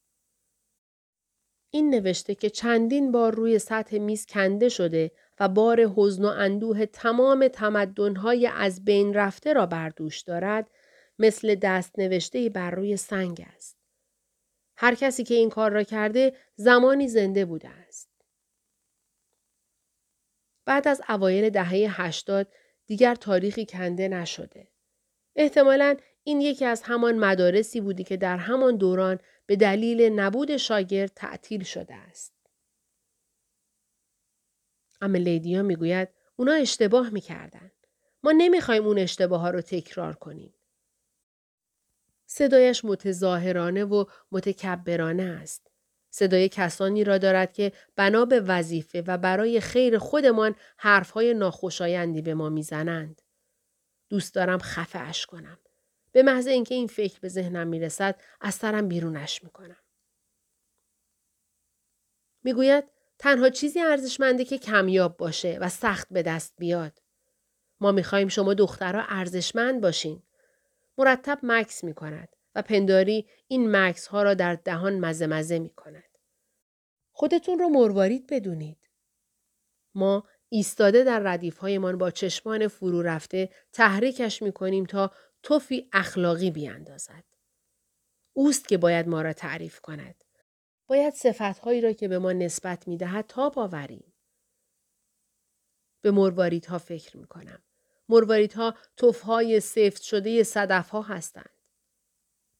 این 1.70 1.90
نوشته 1.90 2.34
که 2.34 2.50
چندین 2.50 3.12
بار 3.12 3.34
روی 3.34 3.58
سطح 3.58 3.98
میز 3.98 4.26
کنده 4.26 4.68
شده 4.68 5.10
و 5.40 5.48
بار 5.48 5.80
حزن 5.96 6.24
و 6.24 6.28
اندوه 6.28 6.86
تمام 6.86 7.48
تمدنهای 7.48 8.46
از 8.46 8.84
بین 8.84 9.14
رفته 9.14 9.52
را 9.52 9.66
بر 9.66 9.88
دوش 9.88 10.20
دارد 10.20 10.70
مثل 11.18 11.54
دست 11.54 11.98
نوشته 11.98 12.48
بر 12.48 12.70
روی 12.70 12.96
سنگ 12.96 13.46
است. 13.54 13.76
هر 14.76 14.94
کسی 14.94 15.24
که 15.24 15.34
این 15.34 15.50
کار 15.50 15.70
را 15.70 15.82
کرده 15.82 16.36
زمانی 16.56 17.08
زنده 17.08 17.44
بوده 17.44 17.68
است. 17.68 18.10
بعد 20.64 20.88
از 20.88 21.02
اوایل 21.08 21.50
دهه 21.50 22.00
80 22.02 22.52
دیگر 22.86 23.14
تاریخی 23.14 23.66
کنده 23.66 24.08
نشده. 24.08 24.69
احتمالا 25.40 25.96
این 26.24 26.40
یکی 26.40 26.64
از 26.64 26.82
همان 26.82 27.18
مدارسی 27.18 27.80
بودی 27.80 28.04
که 28.04 28.16
در 28.16 28.36
همان 28.36 28.76
دوران 28.76 29.18
به 29.46 29.56
دلیل 29.56 30.02
نبود 30.02 30.56
شاگرد 30.56 31.12
تعطیل 31.14 31.62
شده 31.62 31.94
است. 31.94 32.32
اما 35.00 35.18
لیدیا 35.18 35.62
می‌گوید 35.62 36.08
اونا 36.36 36.52
اشتباه 36.52 37.10
می‌کردن. 37.10 37.70
ما 38.22 38.32
نمی‌خوایم 38.32 38.86
اون 38.86 38.98
اشتباه 38.98 39.40
ها 39.40 39.50
رو 39.50 39.60
تکرار 39.60 40.14
کنیم. 40.14 40.54
صدایش 42.26 42.84
متظاهرانه 42.84 43.84
و 43.84 44.04
متکبرانه 44.32 45.22
است. 45.22 45.70
صدای 46.10 46.48
کسانی 46.48 47.04
را 47.04 47.18
دارد 47.18 47.52
که 47.52 47.72
بنا 47.96 48.24
به 48.24 48.40
وظیفه 48.40 49.02
و 49.06 49.18
برای 49.18 49.60
خیر 49.60 49.98
خودمان 49.98 50.54
حرفهای 50.76 51.34
ناخوشایندی 51.34 52.22
به 52.22 52.34
ما 52.34 52.48
می‌زنند. 52.48 53.22
دوست 54.10 54.34
دارم 54.34 54.58
خفه 54.58 54.98
اش 54.98 55.26
کنم. 55.26 55.58
به 56.12 56.22
محض 56.22 56.46
اینکه 56.46 56.74
این 56.74 56.86
فکر 56.86 57.20
به 57.20 57.28
ذهنم 57.28 57.66
می‌رسد 57.66 58.20
از 58.40 58.54
سرم 58.54 58.88
بیرونش 58.88 59.44
می‌کنم. 59.44 59.76
می‌گوید 62.44 62.84
تنها 63.18 63.48
چیزی 63.48 63.80
ارزشمنده 63.80 64.44
که 64.44 64.58
کمیاب 64.58 65.16
باشه 65.16 65.58
و 65.60 65.68
سخت 65.68 66.08
به 66.10 66.22
دست 66.22 66.54
بیاد. 66.58 67.02
ما 67.80 67.92
می‌خواهیم 67.92 68.28
شما 68.28 68.54
دخترها 68.54 69.02
ارزشمند 69.08 69.80
باشین. 69.80 70.22
مرتب 70.98 71.38
مکس 71.42 71.84
می 71.84 71.94
کند 71.94 72.36
و 72.54 72.62
پنداری 72.62 73.28
این 73.48 73.76
مکس 73.76 74.06
ها 74.06 74.22
را 74.22 74.34
در 74.34 74.54
دهان 74.54 75.00
مزه 75.00 75.26
مزه 75.26 75.58
می 75.58 75.70
کند. 75.70 76.18
خودتون 77.12 77.58
رو 77.58 77.68
مروارید 77.68 78.26
بدونید. 78.26 78.88
ما 79.94 80.28
ایستاده 80.52 81.04
در 81.04 81.18
ردیف 81.18 81.58
هایمان 81.58 81.98
با 81.98 82.10
چشمان 82.10 82.68
فرو 82.68 83.02
رفته 83.02 83.50
تحریکش 83.72 84.42
می 84.42 84.52
کنیم 84.52 84.84
تا 84.84 85.10
توفی 85.42 85.88
اخلاقی 85.92 86.50
بیاندازد. 86.50 87.24
اوست 88.32 88.68
که 88.68 88.78
باید 88.78 89.08
ما 89.08 89.22
را 89.22 89.32
تعریف 89.32 89.80
کند. 89.80 90.24
باید 90.86 91.14
صفتهایی 91.14 91.80
را 91.80 91.92
که 91.92 92.08
به 92.08 92.18
ما 92.18 92.32
نسبت 92.32 92.88
می 92.88 92.96
دهد 92.96 93.26
تا 93.26 93.48
باوریم. 93.48 94.12
به 96.02 96.10
مرواریدها 96.10 96.78
فکر 96.78 97.16
می 97.16 97.26
کنم. 97.26 97.62
مرواریدها 98.08 98.74
توفهای 98.96 99.60
سفت 99.60 100.02
شده 100.02 100.42
صدف 100.42 100.88
ها 100.88 101.02
هستند. 101.02 101.50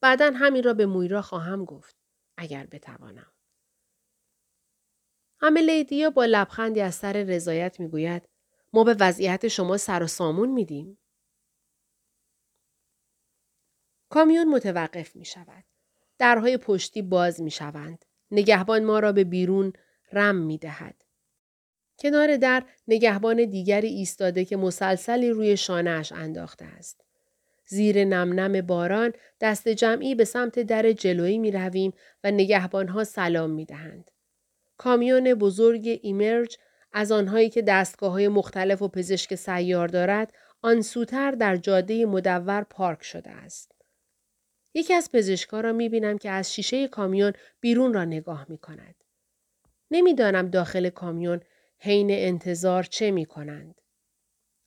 بعدا 0.00 0.30
همین 0.35 0.62
را 0.62 0.75
به 0.75 0.87
مویرا 0.87 1.23
خواهم 1.23 1.64
گفت. 1.64 1.97
اگر 2.37 2.66
بتوانم. 2.66 3.32
همه 5.40 5.85
با 6.11 6.25
لبخندی 6.25 6.80
از 6.80 6.94
سر 6.94 7.12
رضایت 7.12 7.80
می‌گوید 7.80 8.28
ما 8.73 8.85
به 8.85 8.97
وضعیت 9.00 9.49
شما 9.49 9.76
سر 9.76 10.02
و 10.02 10.06
سامون 10.06 10.49
میدیم. 10.49 10.99
کامیون 14.09 14.49
متوقف 14.49 15.16
می 15.16 15.25
شود. 15.25 15.64
درهای 16.18 16.56
پشتی 16.56 17.02
باز 17.02 17.40
می 17.40 17.50
شوند. 17.50 18.04
نگهبان 18.30 18.85
ما 18.85 18.99
را 18.99 19.12
به 19.12 19.25
بیرون 19.25 19.73
رم 20.12 20.37
می 20.37 20.59
دهد. 20.59 21.04
کنار 21.99 22.37
در 22.37 22.64
نگهبان 22.88 23.44
دیگری 23.44 23.88
ایستاده 23.88 24.44
که 24.44 24.56
مسلسلی 24.56 25.30
روی 25.30 25.56
شانهاش 25.56 26.12
انداخته 26.12 26.64
است. 26.64 27.04
زیر 27.66 28.04
نم 28.04 28.40
نم 28.40 28.66
باران 28.66 29.12
دست 29.40 29.68
جمعی 29.68 30.14
به 30.14 30.25
سمت 30.25 30.59
در 30.59 30.92
جلویی 30.92 31.38
می 31.38 31.50
رویم 31.50 31.92
و 32.25 32.30
نگهبان 32.30 32.88
ها 32.88 33.04
سلام 33.04 33.50
می 33.50 33.64
دهند. 33.64 34.11
کامیون 34.80 35.34
بزرگ 35.34 36.00
ایمرج 36.02 36.58
از 36.92 37.12
آنهایی 37.12 37.50
که 37.50 37.62
دستگاه 37.62 38.12
های 38.12 38.28
مختلف 38.28 38.82
و 38.82 38.88
پزشک 38.88 39.34
سیار 39.34 39.88
دارد 39.88 40.32
آن 40.62 40.82
سوتر 40.82 41.30
در 41.30 41.56
جاده 41.56 42.06
مدور 42.06 42.62
پارک 42.62 43.02
شده 43.02 43.30
است. 43.30 43.72
یکی 44.75 44.94
از 44.94 45.12
پزشکا 45.12 45.60
را 45.60 45.72
می 45.72 45.88
بینم 45.88 46.18
که 46.18 46.30
از 46.30 46.54
شیشه 46.54 46.88
کامیون 46.88 47.32
بیرون 47.60 47.94
را 47.94 48.04
نگاه 48.04 48.46
می 48.49 48.58
کند. 48.58 48.94
نمی‌دانم 49.90 50.49
داخل 50.49 50.88
کامیون 50.88 51.40
حین 51.78 52.10
انتظار 52.10 52.82
چه 52.82 53.10
می 53.10 53.26
کنند. 53.26 53.80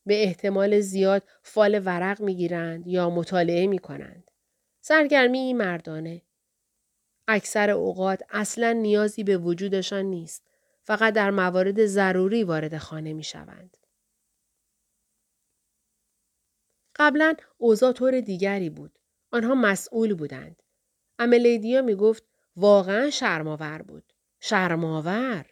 به 0.06 0.24
احتمال 0.24 0.80
زیاد 0.80 1.24
فال 1.44 1.82
ورق 1.86 2.22
می 2.22 2.36
گیرند 2.36 2.88
یا 2.88 3.10
مطالعه 3.10 3.68
می 3.68 3.80
کنند. 3.80 4.32
سرگرمی 4.82 5.54
مردانه. 5.54 6.22
اکثر 7.28 7.70
اوقات 7.70 8.24
اصلا 8.30 8.72
نیازی 8.72 9.24
به 9.24 9.38
وجودشان 9.38 10.06
نیست. 10.06 10.44
فقط 10.84 11.14
در 11.14 11.32
موارد 11.32 11.86
ضروری 11.86 12.44
وارد 12.44 12.78
خانه 12.78 13.14
می 13.14 13.24
شوند. 13.24 13.78
قبلا 16.96 17.34
اوضاع 17.58 17.92
طور 17.92 18.22
دیگری 18.22 18.70
بود. 18.70 19.00
آنها 19.32 19.56
مسئول 19.56 20.14
بودند. 20.14 20.64
املیدیا 21.20 21.82
می 21.82 21.96
گفت 21.96 22.24
واقعا 22.56 23.10
شرماور 23.10 23.82
بود. 23.82 24.14
شرماور. 24.40 25.46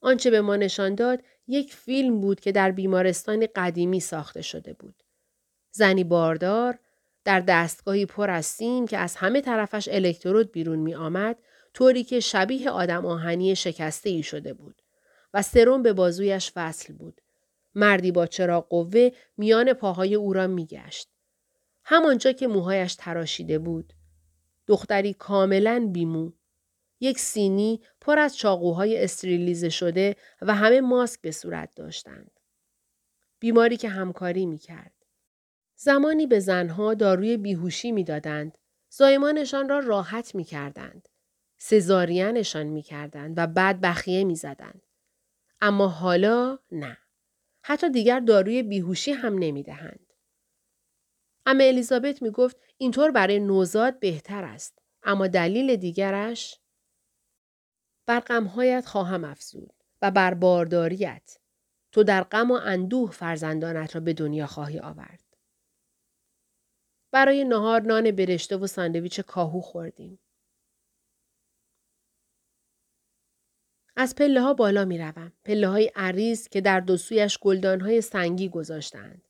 آنچه 0.00 0.30
به 0.30 0.40
ما 0.40 0.56
نشان 0.56 0.94
داد 0.94 1.22
یک 1.46 1.74
فیلم 1.74 2.20
بود 2.20 2.40
که 2.40 2.52
در 2.52 2.70
بیمارستانی 2.70 3.46
قدیمی 3.46 4.00
ساخته 4.00 4.42
شده 4.42 4.72
بود. 4.72 5.02
زنی 5.70 6.04
باردار 6.04 6.78
در 7.24 7.40
دستگاهی 7.40 8.06
پر 8.06 8.30
از 8.30 8.46
سیم 8.46 8.86
که 8.86 8.98
از 8.98 9.16
همه 9.16 9.40
طرفش 9.40 9.88
الکترود 9.92 10.52
بیرون 10.52 10.78
می 10.78 10.94
آمد 10.94 11.38
طوری 11.74 12.04
که 12.04 12.20
شبیه 12.20 12.70
آدم 12.70 13.06
آهنی 13.06 13.56
شکسته 13.56 14.10
ای 14.10 14.22
شده 14.22 14.52
بود 14.52 14.82
و 15.34 15.42
سرم 15.42 15.82
به 15.82 15.92
بازویش 15.92 16.52
وصل 16.56 16.92
بود. 16.92 17.20
مردی 17.74 18.12
با 18.12 18.26
چراغ 18.26 18.68
قوه 18.68 19.10
میان 19.36 19.72
پاهای 19.72 20.14
او 20.14 20.32
را 20.32 20.46
می 20.46 20.66
گشت. 20.66 21.08
همانجا 21.84 22.32
که 22.32 22.46
موهایش 22.46 22.94
تراشیده 22.94 23.58
بود. 23.58 23.92
دختری 24.66 25.14
کاملا 25.14 25.88
بیمو. 25.92 26.32
یک 27.00 27.18
سینی 27.18 27.80
پر 28.00 28.18
از 28.18 28.36
چاقوهای 28.36 29.04
استریلیزه 29.04 29.68
شده 29.68 30.16
و 30.42 30.54
همه 30.54 30.80
ماسک 30.80 31.20
به 31.20 31.30
صورت 31.30 31.74
داشتند. 31.76 32.40
بیماری 33.38 33.76
که 33.76 33.88
همکاری 33.88 34.46
می 34.46 34.58
کرد. 34.58 35.01
زمانی 35.84 36.26
به 36.26 36.40
زنها 36.40 36.94
داروی 36.94 37.36
بیهوشی 37.36 37.92
می 37.92 38.04
دادند. 38.04 38.58
زایمانشان 38.90 39.68
را 39.68 39.78
راحت 39.78 40.34
می 40.34 40.44
کردند. 40.44 41.08
سزارینشان 41.58 42.66
می 42.66 42.82
کردند 42.82 43.34
و 43.36 43.46
بعد 43.46 43.80
بخیه 43.80 44.24
می 44.24 44.34
زدند. 44.34 44.82
اما 45.60 45.88
حالا 45.88 46.58
نه. 46.72 46.98
حتی 47.62 47.90
دیگر 47.90 48.20
داروی 48.20 48.62
بیهوشی 48.62 49.12
هم 49.12 49.38
نمی 49.38 49.62
دهند. 49.62 50.12
اما 51.46 51.64
الیزابت 51.64 52.22
می 52.22 52.30
گفت 52.30 52.56
اینطور 52.78 53.10
برای 53.10 53.38
نوزاد 53.38 54.00
بهتر 54.00 54.44
است. 54.44 54.78
اما 55.02 55.26
دلیل 55.26 55.76
دیگرش 55.76 56.60
بر 58.06 58.20
غمهایت 58.20 58.86
خواهم 58.86 59.24
افزود 59.24 59.72
و 60.02 60.10
بر 60.10 60.34
بارداریت 60.34 61.38
تو 61.92 62.04
در 62.04 62.22
غم 62.22 62.50
و 62.50 62.54
اندوه 62.54 63.10
فرزندانت 63.10 63.94
را 63.94 64.00
به 64.00 64.12
دنیا 64.12 64.46
خواهی 64.46 64.78
آورد. 64.78 65.31
برای 67.12 67.44
نهار 67.44 67.82
نان 67.82 68.10
برشته 68.10 68.56
و 68.56 68.66
ساندویچ 68.66 69.20
کاهو 69.20 69.60
خوردیم. 69.60 70.18
از 73.96 74.14
پله 74.14 74.40
ها 74.40 74.54
بالا 74.54 74.84
می 74.84 74.98
روم. 74.98 75.32
پله 75.44 75.68
های 75.68 75.92
عریض 75.96 76.48
که 76.48 76.60
در 76.60 76.80
دو 76.80 76.96
سویش 76.96 77.38
گلدان 77.38 77.80
های 77.80 78.00
سنگی 78.00 78.48
گذاشتند. 78.48 79.28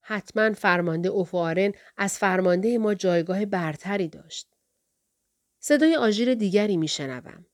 حتما 0.00 0.52
فرمانده 0.52 1.08
اوفارن 1.08 1.72
از 1.96 2.18
فرمانده 2.18 2.78
ما 2.78 2.94
جایگاه 2.94 3.44
برتری 3.44 4.08
داشت. 4.08 4.54
صدای 5.58 5.96
آژیر 5.96 6.34
دیگری 6.34 6.76
می 6.76 6.88
شنوم. 6.88 7.46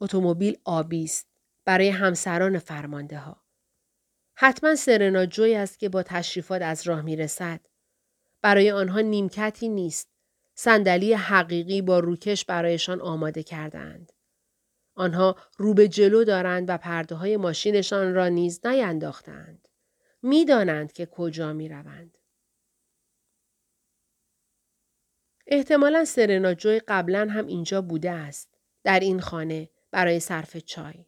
اتومبیل 0.00 0.58
آبی 0.64 1.04
است 1.04 1.28
برای 1.64 1.88
همسران 1.88 2.58
فرمانده 2.58 3.18
ها. 3.18 3.44
حتما 4.34 4.74
سرنا 4.74 5.26
جوی 5.26 5.54
است 5.54 5.78
که 5.78 5.88
با 5.88 6.02
تشریفات 6.02 6.62
از 6.62 6.86
راه 6.86 7.02
می 7.02 7.16
رسد. 7.16 7.69
برای 8.42 8.70
آنها 8.70 9.00
نیمکتی 9.00 9.68
نیست. 9.68 10.08
صندلی 10.54 11.12
حقیقی 11.12 11.82
با 11.82 11.98
روکش 11.98 12.44
برایشان 12.44 13.00
آماده 13.00 13.42
کردند. 13.42 14.12
آنها 14.94 15.36
رو 15.56 15.74
به 15.74 15.88
جلو 15.88 16.24
دارند 16.24 16.70
و 16.70 16.78
پرده 16.78 17.14
های 17.14 17.36
ماشینشان 17.36 18.14
را 18.14 18.28
نیز 18.28 18.66
نینداختند. 18.66 19.68
می‌دانند 20.22 20.92
که 20.92 21.06
کجا 21.06 21.52
می 21.52 21.68
روند. 21.68 22.18
احتمالا 25.46 26.04
سرنا 26.04 26.54
جوی 26.54 26.80
قبلا 26.88 27.28
هم 27.30 27.46
اینجا 27.46 27.82
بوده 27.82 28.10
است. 28.10 28.54
در 28.84 29.00
این 29.00 29.20
خانه 29.20 29.70
برای 29.90 30.20
صرف 30.20 30.56
چای. 30.56 31.06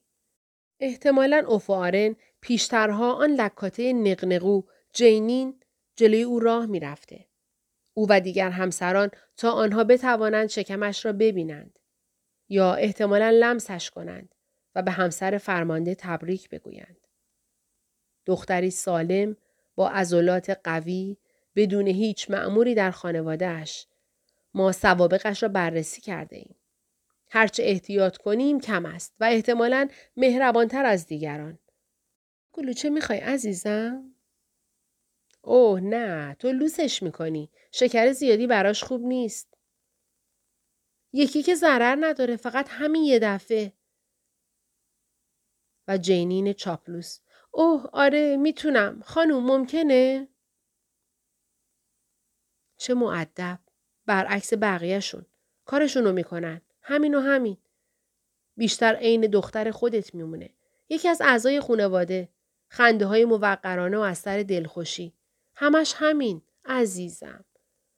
احتمالا 0.81 1.45
اوفارن 1.47 2.17
پیشترها 2.41 3.13
آن 3.13 3.31
لکاته 3.31 3.93
نقنقو 3.93 4.63
جینین 4.93 5.62
جلوی 5.97 6.23
او 6.23 6.41
راه 6.41 6.67
می‌رفته. 6.67 7.27
او 7.95 8.07
و 8.11 8.21
دیگر 8.21 8.51
همسران 8.51 9.11
تا 9.37 9.51
آنها 9.51 9.85
بتوانند 9.85 10.49
شکمش 10.49 11.05
را 11.05 11.13
ببینند. 11.13 11.79
یا 12.49 12.75
احتمالا 12.75 13.31
لمسش 13.31 13.91
کنند 13.91 14.35
و 14.75 14.83
به 14.83 14.91
همسر 14.91 15.39
فرمانده 15.39 15.95
تبریک 15.95 16.49
بگویند. 16.49 16.97
دختری 18.27 18.71
سالم 18.71 19.37
با 19.75 19.91
عضلات 19.91 20.61
قوی 20.65 21.17
بدون 21.57 21.87
هیچ 21.87 22.31
معموری 22.31 22.75
در 22.75 22.91
خانوادهش 22.91 23.87
ما 24.55 24.73
سوابقش 24.73 25.43
را 25.43 25.49
بررسی 25.49 26.01
کرده 26.01 26.37
ایم. 26.37 26.57
هرچه 27.31 27.63
احتیاط 27.63 28.17
کنیم 28.17 28.61
کم 28.61 28.87
است 28.87 29.15
و 29.21 29.25
احتمالا 29.25 29.89
مهربانتر 30.17 30.85
از 30.85 31.07
دیگران. 31.07 31.59
چه 32.77 32.91
می‌خوای 32.91 33.19
عزیزم؟ 33.19 34.12
اوه 35.43 35.81
نه 35.81 36.35
تو 36.35 36.53
لوسش 36.53 37.03
می‌کنی. 37.03 37.51
شکر 37.73 38.13
زیادی 38.13 38.47
براش 38.47 38.85
خوب 38.85 39.03
نیست. 39.05 39.59
یکی 41.13 41.43
که 41.43 41.55
ضرر 41.55 41.97
نداره 42.01 42.37
فقط 42.37 42.67
همین 42.69 43.03
یه 43.05 43.19
دفعه. 43.19 43.73
و 45.89 45.99
جینین 45.99 46.53
چاپلوس. 46.53 47.19
اوه 47.51 47.87
آره 47.93 48.37
می‌تونم. 48.37 49.01
خانوم 49.05 49.47
ممکنه؟ 49.47 50.29
چه 52.77 52.95
معدب. 52.95 53.59
برعکس 54.07 54.55
بقیهشون. 54.55 55.27
کارشونو 55.65 56.13
می‌کنن. 56.13 56.61
همین 56.83 57.15
و 57.15 57.21
همین. 57.21 57.57
بیشتر 58.57 58.95
عین 58.95 59.21
دختر 59.21 59.71
خودت 59.71 60.15
میمونه. 60.15 60.51
یکی 60.89 61.09
از 61.09 61.21
اعضای 61.21 61.61
خانواده. 61.61 62.29
خنده 62.69 63.07
های 63.07 63.25
موقرانه 63.25 63.99
و 63.99 64.01
از 64.01 64.19
سر 64.19 64.43
دلخوشی. 64.43 65.15
همش 65.63 65.95
همین. 65.97 66.43
عزیزم. 66.65 67.45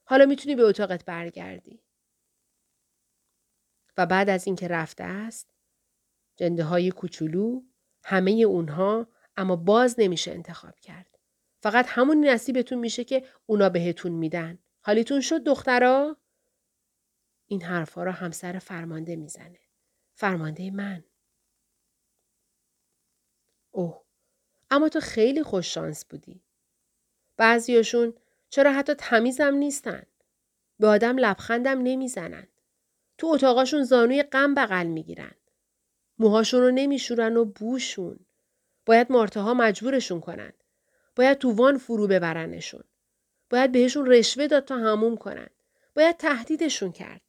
حالا 0.05 0.27
می‌تونی 0.27 0.55
به 0.55 0.63
اتاقت 0.63 1.05
برگردی. 1.05 1.83
و 3.97 4.07
بعد 4.07 4.31
از 4.31 4.47
اینکه 4.47 4.69
رفته 4.69 5.05
است 5.05 5.49
جنده 6.37 6.65
های 6.65 6.91
کوچولو 6.91 7.63
همه 8.05 8.31
اونها 8.31 9.07
اما 9.37 9.57
باز 9.57 9.95
نمیشه 9.99 10.31
انتخاب 10.31 10.81
کرد. 10.81 11.19
فقط 11.63 11.87
همون 11.89 12.27
نصیبتون 12.27 12.79
میشه 12.79 13.05
که 13.05 13.27
اونا 13.47 13.69
بهتون 13.69 14.13
میدن. 14.13 14.59
حالیتون 14.81 15.21
شد 15.21 15.45
دخترا؟ 15.45 16.17
این 17.47 17.63
حرفها 17.63 18.03
را 18.03 18.13
همسر 18.13 18.59
فرمانده 18.59 19.17
می‌زنه. 19.17 19.61
فرمانده 20.15 20.71
من. 20.71 21.05
اوه 23.71 24.05
اما 24.71 24.89
تو 24.89 25.01
خیلی 25.01 25.43
خوش 25.43 25.75
شانس 25.75 26.05
بودی. 26.05 26.44
بعضیاشون 27.37 28.15
چرا 28.49 28.73
حتی 28.73 28.95
تمیزم 28.95 29.55
نیستن. 29.55 30.03
به 30.79 30.87
آدم 30.87 31.19
لبخندم 31.19 31.83
نمی‌زنن. 31.83 32.47
تو 33.19 33.27
اتاقاشون 33.27 33.83
زانوی 33.83 34.23
غم 34.23 34.55
بغل 34.55 34.87
می‌گیرن. 34.87 35.35
موهاشون 36.19 36.61
رو 36.61 36.71
نمیشورن 36.71 37.37
و 37.37 37.45
بوشون. 37.45 38.19
باید 38.87 39.13
مارتاها 39.13 39.55
مجبورشون 39.55 40.21
کنن. 40.21 40.53
باید 41.17 41.39
تو 41.39 41.53
وان 41.53 41.79
فرو 41.79 42.07
ببرنشون. 42.07 42.85
باید 43.51 43.73
بهشون 43.73 44.07
رشوه 44.07 44.47
داد 44.47 44.65
تا 44.65 44.77
هموم 44.77 45.17
کنن. 45.17 45.49
باید 45.97 46.17
تهدیدشون 46.17 46.93
کرد. 46.93 47.21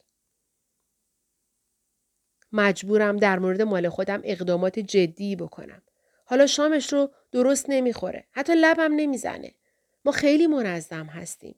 مجبورم 2.52 3.18
در 3.18 3.40
مورد 3.40 3.62
مال 3.62 3.90
خودم 3.90 4.22
اقدامات 4.24 4.80
جدی 4.80 5.36
بکنم. 5.36 5.82
حالا 6.26 6.48
شامش 6.48 6.94
رو 6.94 7.12
درست 7.32 7.66
نمی‌خوره. 7.70 8.28
حتی 8.32 8.54
لبم 8.56 8.94
نمی‌زنه. 8.96 9.56
ما 10.06 10.12
خیلی 10.12 10.48
منظم 10.48 11.06
هستیم. 11.06 11.56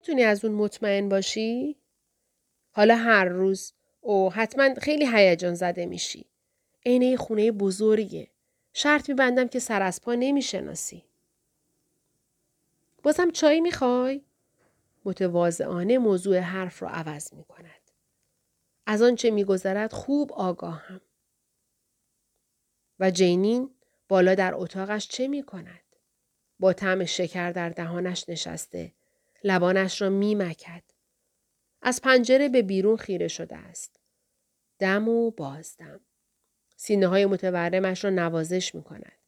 می‌تونی 0.00 0.22
از 0.22 0.44
اون 0.44 0.54
مطمئن 0.54 1.08
باشی؟ 1.08 1.76
حالا 2.72 2.96
هر 2.96 3.24
روز 3.24 3.72
او 4.00 4.32
حتما 4.32 4.74
خیلی 4.74 5.06
هیجان 5.12 5.54
زده 5.54 5.86
میشی. 5.86 6.26
عین 6.86 7.16
خونه 7.16 7.52
بزرگه. 7.52 8.30
شرط 8.72 9.08
میبندم 9.08 9.48
که 9.48 9.58
سر 9.58 9.82
از 9.82 10.00
پا 10.00 10.14
نمی‌شناسی. 10.14 11.04
بازم 13.02 13.30
چای 13.30 13.60
می‌خوای؟ 13.60 14.22
متواضعانه 15.04 15.98
موضوع 15.98 16.38
حرف 16.38 16.82
رو 16.82 16.88
عوض 16.88 17.32
می 17.32 17.44
کند. 17.44 17.90
از 18.86 19.02
آنچه 19.02 19.30
میگذرد 19.30 19.92
خوب 19.92 20.32
آگاهم. 20.32 21.00
و 23.00 23.10
جینین 23.10 23.70
بالا 24.08 24.34
در 24.34 24.54
اتاقش 24.54 25.08
چه 25.08 25.28
می 25.28 25.42
کند؟ 25.42 25.85
با 26.58 26.72
طعم 26.72 27.04
شکر 27.04 27.52
در 27.52 27.68
دهانش 27.68 28.28
نشسته. 28.28 28.92
لبانش 29.44 30.02
را 30.02 30.10
می 30.10 30.34
مکد. 30.34 30.82
از 31.82 32.00
پنجره 32.00 32.48
به 32.48 32.62
بیرون 32.62 32.96
خیره 32.96 33.28
شده 33.28 33.56
است. 33.56 34.00
دم 34.78 35.08
و 35.08 35.30
بازدم. 35.30 36.00
سینه 36.76 37.06
های 37.06 37.26
متورمش 37.26 38.04
را 38.04 38.10
نوازش 38.10 38.74
می 38.74 38.82
کند. 38.82 39.18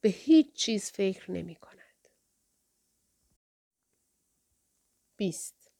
به 0.00 0.08
هیچ 0.08 0.52
چیز 0.52 0.90
فکر 0.90 1.30
نمی 1.30 1.54
کند. 1.54 1.78
20. 5.16 5.70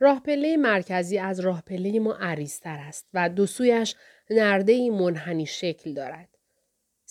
راه 0.00 0.20
پله 0.20 0.56
مرکزی 0.56 1.18
از 1.18 1.40
راه 1.40 1.62
پله 1.62 2.00
ما 2.00 2.14
عریضتر 2.14 2.78
است 2.78 3.08
و 3.14 3.28
دو 3.28 3.46
سویش 3.46 3.94
نرده 4.30 4.90
منحنی 4.90 5.46
شکل 5.46 5.94
دارد. 5.94 6.38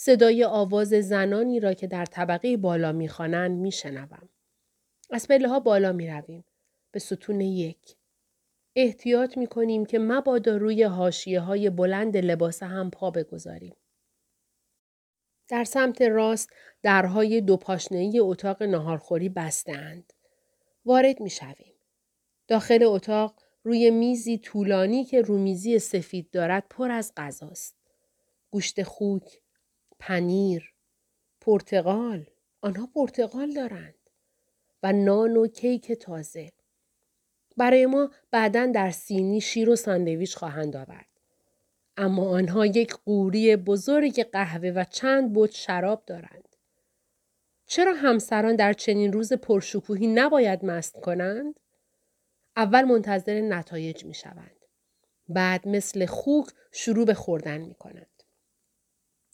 صدای 0.02 0.44
آواز 0.44 0.88
زنانی 0.88 1.60
را 1.60 1.74
که 1.74 1.88
در 1.88 2.06
طبقه 2.06 2.58
بالا 2.58 2.92
می‌خوانند 2.92 3.58
میشنوم. 3.58 4.30
از 5.12 5.28
پله 5.28 5.48
ها 5.48 5.60
بالا 5.60 5.92
می 5.92 6.08
رویم. 6.08 6.46
به 6.92 7.00
ستون 7.00 7.42
یک. 7.42 7.96
احتیاط 8.76 9.38
می 9.38 9.48
کنیم 9.48 9.86
که 9.86 10.00
مبادا 10.00 10.58
روی 10.58 10.84
هاشیه 10.84 11.40
های 11.40 11.70
بلند 11.70 12.18
لباس 12.18 12.64
هم 12.64 12.92
پا 12.92 13.12
بگذاریم. 13.12 13.76
در 15.48 15.64
سمت 15.64 16.02
راست 16.02 16.50
درهای 16.84 17.42
دو 17.42 17.58
پاشنهی 17.58 18.20
اتاق 18.20 18.64
نهارخوری 18.64 19.30
بستند. 19.30 20.14
وارد 20.86 21.20
می 21.22 21.30
شویم. 21.30 21.74
داخل 22.48 22.84
اتاق 22.84 23.42
روی 23.64 23.92
میزی 23.92 24.38
طولانی 24.38 25.06
که 25.06 25.22
رومیزی 25.22 25.80
سفید 25.80 26.30
دارد 26.32 26.66
پر 26.70 26.92
از 26.92 27.14
غذاست. 27.18 27.76
گوشت 28.52 28.84
خوک، 28.84 29.42
پنیر، 30.00 30.74
پرتقال، 31.42 32.26
آنها 32.62 32.90
پرتقال 32.96 33.54
دارند 33.54 33.96
و 34.84 34.94
نان 34.94 35.38
و 35.38 35.48
کیک 35.48 35.92
تازه. 35.92 36.52
برای 37.58 37.86
ما 37.86 38.12
بعدا 38.32 38.66
در 38.66 38.92
سینی 38.92 39.42
شیر 39.42 39.70
و 39.70 39.76
ساندویچ 39.76 40.36
خواهند 40.36 40.76
آورد. 40.76 41.06
اما 41.98 42.30
آنها 42.30 42.66
یک 42.66 42.94
قوری 43.06 43.56
بزرگ 43.56 44.24
قهوه 44.24 44.70
و 44.70 44.84
چند 44.84 45.34
بوت 45.34 45.52
شراب 45.52 46.04
دارند. 46.06 46.56
چرا 47.66 47.94
همسران 47.94 48.56
در 48.56 48.74
چنین 48.74 49.14
روز 49.14 49.34
پرشکوهی 49.34 50.08
نباید 50.08 50.66
مست 50.66 51.00
کنند؟ 51.02 51.60
اول 52.58 52.82
منتظر 52.82 53.42
نتایج 53.42 54.06
می 54.06 54.14
شوند. 54.14 54.56
بعد 55.30 55.68
مثل 55.68 56.06
خوک 56.06 56.48
شروع 56.72 57.06
به 57.06 57.14
خوردن 57.14 57.58
می 57.58 57.74
کنند. 57.74 58.19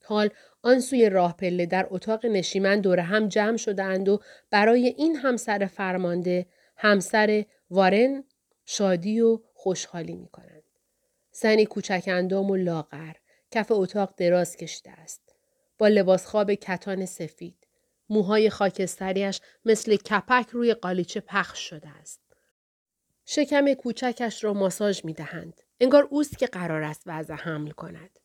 حال 0.05 0.29
آن 0.63 0.79
سوی 0.79 1.09
راه 1.09 1.37
پله 1.37 1.65
در 1.65 1.87
اتاق 1.89 2.25
نشیمن 2.25 2.81
دور 2.81 2.99
هم 2.99 3.27
جمع 3.27 3.57
شدهاند 3.57 4.09
و 4.09 4.19
برای 4.49 4.87
این 4.87 5.15
همسر 5.15 5.65
فرمانده 5.65 6.45
همسر 6.77 7.45
وارن 7.69 8.23
شادی 8.65 9.21
و 9.21 9.39
خوشحالی 9.53 10.15
می 10.15 10.27
کنند. 10.27 10.63
زنی 11.31 11.65
کوچک 11.65 12.03
اندام 12.07 12.51
و 12.51 12.55
لاغر 12.55 13.13
کف 13.51 13.71
اتاق 13.71 14.13
دراز 14.17 14.57
کشیده 14.57 14.91
است. 14.91 15.35
با 15.77 15.87
لباس 15.87 16.25
خواب 16.25 16.53
کتان 16.53 17.05
سفید. 17.05 17.67
موهای 18.09 18.49
خاکستریش 18.49 19.41
مثل 19.65 19.95
کپک 19.95 20.49
روی 20.49 20.73
قالیچه 20.73 21.19
پخش 21.19 21.59
شده 21.69 21.89
است. 21.89 22.21
شکم 23.25 23.73
کوچکش 23.73 24.43
را 24.43 24.53
ماساژ 24.53 25.05
می 25.05 25.13
دهند. 25.13 25.61
انگار 25.79 26.07
اوست 26.09 26.37
که 26.37 26.47
قرار 26.47 26.83
است 26.83 27.03
وضع 27.05 27.33
حمل 27.33 27.71
کند. 27.71 28.19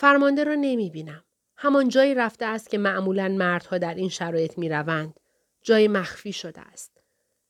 فرمانده 0.00 0.44
را 0.44 0.54
نمی 0.54 0.90
بینم. 0.90 1.24
همان 1.56 1.88
جایی 1.88 2.14
رفته 2.14 2.44
است 2.44 2.70
که 2.70 2.78
معمولا 2.78 3.28
مردها 3.28 3.78
در 3.78 3.94
این 3.94 4.08
شرایط 4.08 4.58
می 4.58 4.68
روند. 4.68 5.20
جای 5.62 5.88
مخفی 5.88 6.32
شده 6.32 6.60
است. 6.60 7.00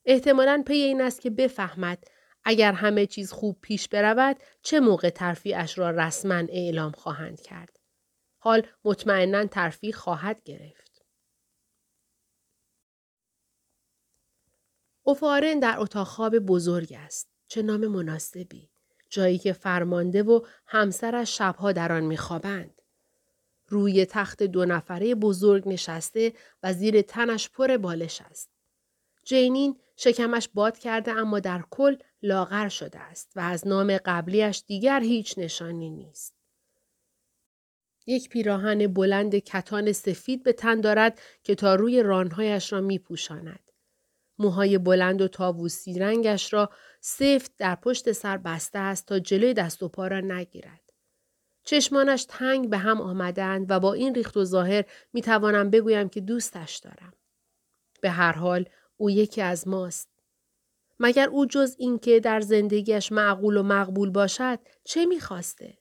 احتمالا 0.04 0.62
پی 0.66 0.74
این 0.74 1.00
است 1.00 1.20
که 1.20 1.30
بفهمد 1.30 2.04
اگر 2.44 2.72
همه 2.72 3.06
چیز 3.06 3.32
خوب 3.32 3.58
پیش 3.60 3.88
برود 3.88 4.36
چه 4.62 4.80
موقع 4.80 5.10
ترفیعش 5.10 5.78
را 5.78 5.90
رسما 5.90 6.34
اعلام 6.34 6.92
خواهند 6.92 7.40
کرد. 7.40 7.76
حال 8.38 8.66
مطمئنا 8.84 9.46
ترفیع 9.46 9.92
خواهد 9.92 10.42
گرفت. 10.42 11.04
اوفارن 15.02 15.58
در 15.58 15.74
اتاق 15.78 16.06
خواب 16.06 16.38
بزرگ 16.38 16.92
است. 16.96 17.30
چه 17.48 17.62
نام 17.62 17.86
مناسبی. 17.86 18.70
جایی 19.08 19.38
که 19.38 19.52
فرمانده 19.52 20.22
و 20.22 20.40
همسرش 20.66 21.38
شبها 21.38 21.72
در 21.72 21.92
آن 21.92 22.04
میخوابند. 22.04 22.82
روی 23.68 24.06
تخت 24.06 24.42
دو 24.42 24.64
نفره 24.64 25.14
بزرگ 25.14 25.68
نشسته 25.68 26.32
و 26.62 26.72
زیر 26.72 27.02
تنش 27.02 27.50
پر 27.50 27.76
بالش 27.76 28.20
است. 28.20 28.50
جینین 29.24 29.76
شکمش 29.96 30.48
باد 30.54 30.78
کرده 30.78 31.12
اما 31.12 31.40
در 31.40 31.64
کل 31.70 31.96
لاغر 32.22 32.68
شده 32.68 32.98
است 32.98 33.32
و 33.36 33.40
از 33.40 33.66
نام 33.66 33.96
قبلیش 33.96 34.62
دیگر 34.66 35.00
هیچ 35.00 35.38
نشانی 35.38 35.90
نیست. 35.90 36.34
یک 38.06 38.28
پیراهن 38.28 38.86
بلند 38.86 39.38
کتان 39.38 39.92
سفید 39.92 40.42
به 40.42 40.52
تن 40.52 40.80
دارد 40.80 41.20
که 41.42 41.54
تا 41.54 41.74
روی 41.74 42.02
رانهایش 42.02 42.72
را 42.72 42.80
می 42.80 42.98
پوشاند. 42.98 43.72
موهای 44.38 44.78
بلند 44.78 45.20
و 45.20 45.28
تاووسی 45.28 45.98
رنگش 45.98 46.52
را 46.52 46.70
سفت 47.10 47.52
در 47.58 47.74
پشت 47.74 48.12
سر 48.12 48.36
بسته 48.36 48.78
است 48.78 49.06
تا 49.06 49.18
جلوی 49.18 49.54
دست 49.54 49.82
و 49.82 49.88
پا 49.88 50.06
را 50.06 50.20
نگیرد. 50.20 50.80
چشمانش 51.64 52.24
تنگ 52.28 52.70
به 52.70 52.78
هم 52.78 53.00
آمدند 53.00 53.70
و 53.70 53.80
با 53.80 53.92
این 53.92 54.14
ریخت 54.14 54.36
و 54.36 54.44
ظاهر 54.44 54.84
می 55.12 55.22
توانم 55.22 55.70
بگویم 55.70 56.08
که 56.08 56.20
دوستش 56.20 56.76
دارم. 56.76 57.12
به 58.02 58.10
هر 58.10 58.32
حال 58.32 58.68
او 58.96 59.10
یکی 59.10 59.42
از 59.42 59.68
ماست. 59.68 60.08
مگر 60.98 61.28
او 61.28 61.46
جز 61.46 61.74
اینکه 61.78 62.20
در 62.20 62.40
زندگیش 62.40 63.12
معقول 63.12 63.56
و 63.56 63.62
مقبول 63.62 64.10
باشد 64.10 64.58
چه 64.84 65.06
می‌خواسته؟ 65.06 65.78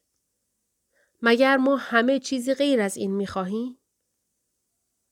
مگر 1.21 1.57
ما 1.57 1.75
همه 1.75 2.19
چیزی 2.19 2.53
غیر 2.53 2.81
از 2.81 2.97
این 2.97 3.15
می‌خواهیم؟ 3.15 3.77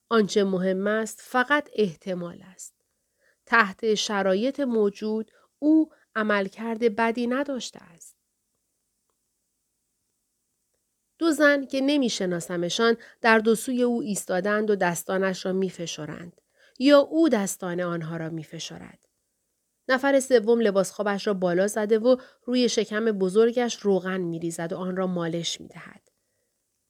آنچه 0.10 0.44
مهم 0.44 0.88
است 0.88 1.22
فقط 1.22 1.70
احتمال 1.74 2.44
است. 2.46 2.76
تحت 3.46 3.94
شرایط 3.96 4.60
موجود 4.60 5.32
او 5.60 5.92
عملکرد 6.16 6.96
بدی 6.96 7.28
نداشته 7.28 7.80
است. 7.84 8.16
دو 11.18 11.32
زن 11.32 11.66
که 11.66 11.82
نمی 11.82 12.10
شناسمشان 12.10 12.98
در 13.22 13.40
دو 13.40 13.56
سوی 13.56 13.84
او 13.84 14.02
ایستادند 14.02 14.70
و 14.70 14.76
دستانش 14.76 15.46
را 15.46 15.54
می 15.54 15.70
فشارند. 15.70 16.42
یا 16.80 17.00
او 17.00 17.30
دستان 17.30 17.82
آنها 17.82 18.18
را 18.18 18.30
می 18.30 18.44
فشارد. 18.44 19.00
نفر 19.88 20.20
سوم 20.20 20.62
لباس 20.62 20.92
خوابش 20.92 21.28
را 21.28 21.34
بالا 21.34 21.68
زده 21.68 22.00
و 22.00 22.18
روی 22.46 22.70
شکم 22.70 23.06
بزرگش 23.06 23.76
روغن 23.76 24.22
می 24.22 24.40
ریزد 24.40 24.74
و 24.74 24.78
آن 24.78 24.96
را 24.96 25.08
مالش 25.08 25.62
می 25.62 25.68
دهد. 25.68 26.02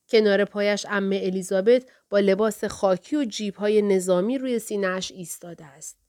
کنار 0.09 0.45
پایش 0.45 0.85
امه 0.89 1.21
الیزابت 1.23 1.85
با 2.09 2.19
لباس 2.19 2.63
خاکی 2.63 3.15
و 3.15 3.25
جیب 3.25 3.55
های 3.55 3.81
نظامی 3.81 4.38
روی 4.38 4.59
سینهش 4.59 5.11
ایستاده 5.11 5.65
است. 5.65 6.04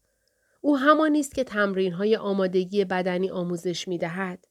او 0.67 0.79
همانی 0.79 1.21
است 1.21 1.35
که 1.35 1.45
تمرین 1.45 1.93
های 1.93 2.17
آمادگی 2.17 2.85
بدنی 2.85 3.31
آموزش 3.31 3.89
می 3.89 3.99
دهد. 3.99 4.47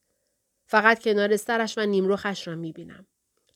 فقط 0.66 1.00
کنار 1.00 1.38
سرش 1.38 1.78
و 1.78 1.82
نیمروخش 1.82 2.48
را 2.48 2.56
می 2.56 2.72
بینم. 2.72 3.08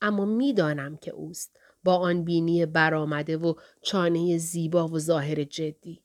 اما 0.01 0.25
می‌دانم 0.25 0.97
که 0.97 1.11
اوست 1.11 1.59
با 1.83 1.95
آن 1.95 2.23
بینی 2.23 2.65
برآمده 2.65 3.37
و 3.37 3.53
چانه 3.81 4.37
زیبا 4.37 4.87
و 4.87 4.99
ظاهر 4.99 5.43
جدی. 5.43 6.03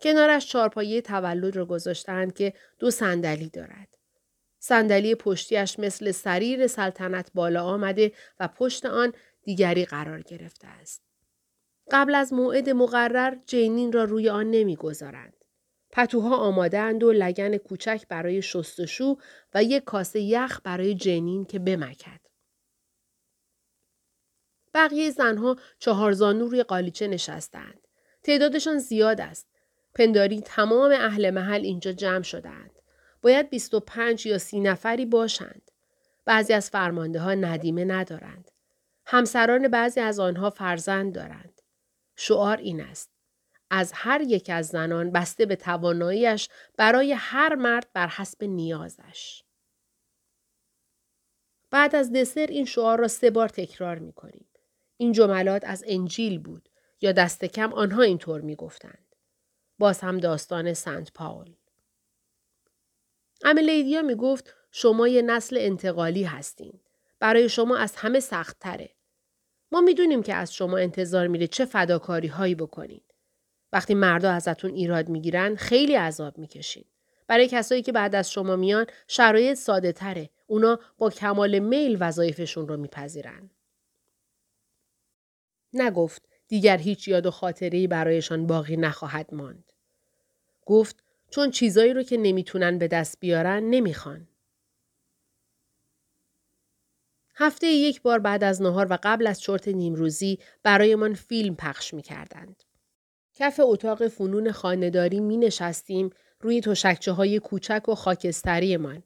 کنارش 0.00 0.48
چارپایه 0.48 1.00
تولد 1.00 1.56
را 1.56 1.66
گذاشتند 1.66 2.34
که 2.34 2.52
دو 2.78 2.90
صندلی 2.90 3.48
دارد. 3.48 3.88
صندلی 4.58 5.14
پشتیش 5.14 5.78
مثل 5.78 6.10
سریر 6.10 6.66
سلطنت 6.66 7.30
بالا 7.34 7.64
آمده 7.64 8.12
و 8.40 8.48
پشت 8.48 8.86
آن 8.86 9.12
دیگری 9.44 9.84
قرار 9.84 10.20
گرفته 10.20 10.66
است. 10.66 11.02
قبل 11.90 12.14
از 12.14 12.32
موعد 12.32 12.70
مقرر 12.70 13.36
جینین 13.46 13.92
را 13.92 14.04
روی 14.04 14.28
آن 14.28 14.50
نمی‌گذارند. 14.50 15.35
پتوها 15.96 16.36
آمادهاند 16.36 17.02
و 17.02 17.12
لگن 17.12 17.56
کوچک 17.56 18.02
برای 18.08 18.42
شستشو 18.42 19.16
و 19.54 19.62
یک 19.62 19.84
کاسه 19.84 20.20
یخ 20.20 20.60
برای 20.64 20.94
جنین 20.94 21.44
که 21.44 21.58
بمکد. 21.58 22.20
بقیه 24.74 25.10
زنها 25.10 25.56
چهار 25.78 26.12
زانو 26.12 26.46
روی 26.46 26.62
قالیچه 26.62 27.08
نشستند. 27.08 27.88
تعدادشان 28.22 28.78
زیاد 28.78 29.20
است. 29.20 29.48
پنداری 29.94 30.40
تمام 30.40 30.92
اهل 30.92 31.30
محل 31.30 31.60
اینجا 31.60 31.92
جمع 31.92 32.22
شدند. 32.22 32.78
باید 33.22 33.50
25 33.50 34.26
یا 34.26 34.38
سی 34.38 34.60
نفری 34.60 35.06
باشند. 35.06 35.70
بعضی 36.24 36.52
از 36.52 36.70
فرمانده 36.70 37.20
ها 37.20 37.34
ندیمه 37.34 37.84
ندارند. 37.84 38.50
همسران 39.06 39.68
بعضی 39.68 40.00
از 40.00 40.18
آنها 40.18 40.50
فرزند 40.50 41.14
دارند. 41.14 41.60
شعار 42.16 42.56
این 42.56 42.80
است. 42.80 43.15
از 43.70 43.92
هر 43.94 44.20
یک 44.20 44.50
از 44.50 44.66
زنان 44.66 45.12
بسته 45.12 45.46
به 45.46 45.56
تواناییش 45.56 46.48
برای 46.76 47.12
هر 47.12 47.54
مرد 47.54 47.88
بر 47.92 48.08
حسب 48.08 48.44
نیازش. 48.44 49.42
بعد 51.70 51.96
از 51.96 52.12
دسر 52.12 52.46
این 52.46 52.64
شعار 52.64 52.98
را 52.98 53.08
سه 53.08 53.30
بار 53.30 53.48
تکرار 53.48 53.98
می 53.98 54.12
کنیم. 54.12 54.48
این 54.96 55.12
جملات 55.12 55.64
از 55.64 55.84
انجیل 55.86 56.38
بود 56.38 56.68
یا 57.00 57.12
دست 57.12 57.44
کم 57.44 57.72
آنها 57.72 58.02
اینطور 58.02 58.40
می 58.40 58.56
گفتند. 58.56 59.06
باز 59.78 60.00
هم 60.00 60.18
داستان 60.18 60.74
سنت 60.74 61.12
پاول. 61.12 61.54
امیلیدیا 63.44 64.02
می 64.02 64.14
گفت 64.14 64.54
شما 64.70 65.08
یه 65.08 65.22
نسل 65.22 65.56
انتقالی 65.60 66.24
هستین. 66.24 66.80
برای 67.20 67.48
شما 67.48 67.76
از 67.76 67.96
همه 67.96 68.20
سخت 68.20 68.58
تره. 68.58 68.90
ما 69.72 69.80
می‌دونیم 69.80 70.22
که 70.22 70.34
از 70.34 70.54
شما 70.54 70.78
انتظار 70.78 71.26
میره 71.26 71.46
چه 71.46 71.64
فداکاری 71.64 72.28
هایی 72.28 72.54
بکنین. 72.54 73.00
وقتی 73.72 73.94
مردا 73.94 74.30
ازتون 74.30 74.74
ایراد 74.74 75.08
می‌گیرن 75.08 75.56
خیلی 75.56 75.94
عذاب 75.94 76.38
می‌کشین. 76.38 76.84
برای 77.26 77.48
کسایی 77.48 77.82
که 77.82 77.92
بعد 77.92 78.14
از 78.14 78.30
شما 78.30 78.56
میان 78.56 78.86
شرایط 79.08 79.58
ساده 79.58 79.92
تره. 79.92 80.30
اونا 80.46 80.80
با 80.98 81.10
کمال 81.10 81.58
میل 81.58 81.96
وظایفشون 82.00 82.68
رو 82.68 82.76
میپذیرن. 82.76 83.50
نگفت 85.72 86.22
دیگر 86.48 86.78
هیچ 86.78 87.08
یاد 87.08 87.26
و 87.26 87.30
خاطری 87.30 87.86
برایشان 87.86 88.46
باقی 88.46 88.76
نخواهد 88.76 89.34
ماند. 89.34 89.72
گفت 90.66 91.02
چون 91.30 91.50
چیزایی 91.50 91.92
رو 91.92 92.02
که 92.02 92.16
نمی‌تونن 92.16 92.78
به 92.78 92.88
دست 92.88 93.20
بیارن 93.20 93.62
نمی‌خوان. 93.62 94.28
هفته 97.34 97.66
یک 97.66 98.02
بار 98.02 98.18
بعد 98.18 98.44
از 98.44 98.62
نهار 98.62 98.86
و 98.90 98.98
قبل 99.02 99.26
از 99.26 99.40
چرت 99.40 99.68
نیمروزی 99.68 100.38
برایمان 100.62 101.14
فیلم 101.14 101.56
پخش 101.56 101.94
می 101.94 102.02
کردند. 102.02 102.62
کف 103.38 103.60
اتاق 103.62 104.08
فنون 104.08 104.52
خانداری 104.52 105.20
می 105.20 105.36
نشستیم 105.36 106.10
روی 106.40 106.60
تشکچه 106.60 107.12
های 107.12 107.38
کوچک 107.38 107.88
و 107.88 107.94
خاکستریمان 107.94 109.02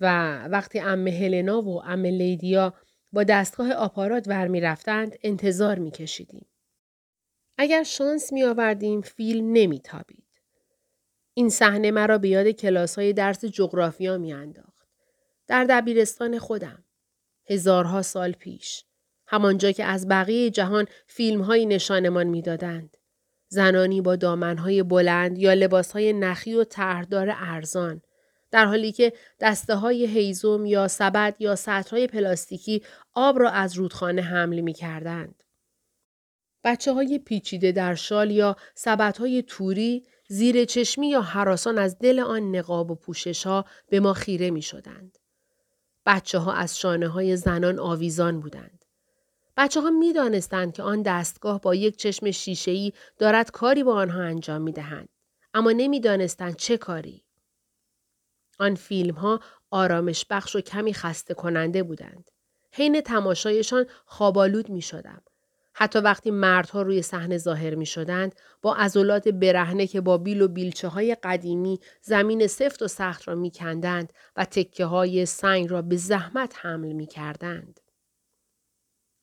و 0.00 0.38
وقتی 0.48 0.80
ام 0.80 1.06
هلنا 1.06 1.62
و 1.62 1.82
ام 1.82 2.04
لیدیا 2.04 2.74
با 3.12 3.24
دستگاه 3.24 3.72
آپارات 3.72 4.28
ور 4.28 4.48
می 4.48 4.60
رفتند 4.60 5.18
انتظار 5.22 5.78
می 5.78 5.90
کشیدیم. 5.90 6.46
اگر 7.58 7.82
شانس 7.82 8.32
می 8.32 8.44
آوردیم 8.44 9.00
فیلم 9.00 9.52
نمی 9.52 9.80
تابید. 9.80 10.24
این 11.34 11.48
صحنه 11.48 11.90
مرا 11.90 12.18
به 12.18 12.28
یاد 12.28 12.48
کلاس 12.48 12.98
های 12.98 13.12
درس 13.12 13.44
جغرافیا 13.44 14.18
می 14.18 14.32
انداخت. 14.32 14.88
در 15.46 15.64
دبیرستان 15.64 16.38
خودم. 16.38 16.84
هزارها 17.50 18.02
سال 18.02 18.32
پیش. 18.32 18.84
همانجا 19.26 19.72
که 19.72 19.84
از 19.84 20.08
بقیه 20.08 20.50
جهان 20.50 20.86
فیلم 21.06 21.40
های 21.40 21.66
نشانمان 21.66 22.26
می 22.26 22.42
دادند. 22.42 22.96
زنانی 23.54 24.00
با 24.00 24.16
دامنهای 24.16 24.82
بلند 24.82 25.38
یا 25.38 25.54
لباسهای 25.54 26.12
نخی 26.12 26.54
و 26.54 26.64
طرحدار 26.64 27.34
ارزان 27.36 28.02
در 28.50 28.66
حالی 28.66 28.92
که 28.92 29.12
دسته 29.40 29.74
های 29.74 30.06
هیزم 30.06 30.66
یا 30.66 30.88
سبد 30.88 31.36
یا 31.38 31.56
سطرهای 31.56 32.06
پلاستیکی 32.06 32.82
آب 33.14 33.38
را 33.38 33.50
از 33.50 33.74
رودخانه 33.74 34.22
حمل 34.22 34.60
می 34.60 34.72
کردند. 34.72 35.42
بچه 36.64 36.92
های 36.92 37.18
پیچیده 37.18 37.72
در 37.72 37.94
شال 37.94 38.30
یا 38.30 38.56
سبد 38.74 39.16
های 39.16 39.42
توری 39.42 40.06
زیر 40.28 40.64
چشمی 40.64 41.08
یا 41.08 41.22
حراسان 41.22 41.78
از 41.78 41.98
دل 41.98 42.20
آن 42.20 42.56
نقاب 42.56 42.90
و 42.90 42.94
پوشش 42.94 43.46
ها 43.46 43.64
به 43.88 44.00
ما 44.00 44.12
خیره 44.12 44.50
می 44.50 44.62
شدند. 44.62 45.18
بچه 46.06 46.38
ها 46.38 46.52
از 46.52 46.78
شانه 46.78 47.08
های 47.08 47.36
زنان 47.36 47.78
آویزان 47.78 48.40
بودند. 48.40 48.83
بچه 49.56 49.80
ها 49.80 49.90
می 49.90 50.12
دانستند 50.12 50.72
که 50.72 50.82
آن 50.82 51.02
دستگاه 51.02 51.60
با 51.60 51.74
یک 51.74 51.96
چشم 51.96 52.30
شیشه‌ای 52.30 52.92
دارد 53.18 53.50
کاری 53.50 53.82
با 53.82 53.94
آنها 53.94 54.22
انجام 54.22 54.62
می 54.62 54.72
دهند. 54.72 55.08
اما 55.54 55.72
نمی 55.72 56.00
دانستند 56.00 56.56
چه 56.56 56.76
کاری. 56.76 57.24
آن 58.58 58.74
فیلم 58.74 59.14
ها 59.14 59.40
آرامش 59.70 60.26
بخش 60.30 60.56
و 60.56 60.60
کمی 60.60 60.94
خسته 60.94 61.34
کننده 61.34 61.82
بودند. 61.82 62.30
حین 62.72 63.00
تماشایشان 63.00 63.86
خوابالود 64.06 64.68
می 64.68 64.82
شدم. 64.82 65.22
حتی 65.74 65.98
وقتی 65.98 66.30
مردها 66.30 66.82
روی 66.82 67.02
صحنه 67.02 67.38
ظاهر 67.38 67.74
می 67.74 67.86
شدند 67.86 68.34
با 68.62 68.74
عضلات 68.74 69.28
برهنه 69.28 69.86
که 69.86 70.00
با 70.00 70.18
بیل 70.18 70.42
و 70.42 70.48
بیلچه 70.48 70.88
های 70.88 71.14
قدیمی 71.22 71.80
زمین 72.02 72.46
سفت 72.46 72.82
و 72.82 72.88
سخت 72.88 73.28
را 73.28 73.34
می 73.34 73.50
کندند 73.50 74.12
و 74.36 74.44
تکه 74.44 74.84
های 74.84 75.26
سنگ 75.26 75.70
را 75.70 75.82
به 75.82 75.96
زحمت 75.96 76.54
حمل 76.56 76.92
می 76.92 77.06
کردند. 77.06 77.80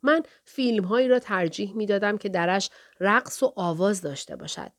من 0.04 0.24
فیلم 0.46 0.84
هایی 0.84 1.08
را 1.08 1.20
ترجیح 1.20 1.76
می 1.76 1.86
دادم 1.86 2.18
که 2.18 2.30
درش 2.30 2.70
رقص 3.00 3.44
و 3.44 3.54
آواز 3.56 4.02
داشته 4.02 4.36
باشد. 4.36 4.72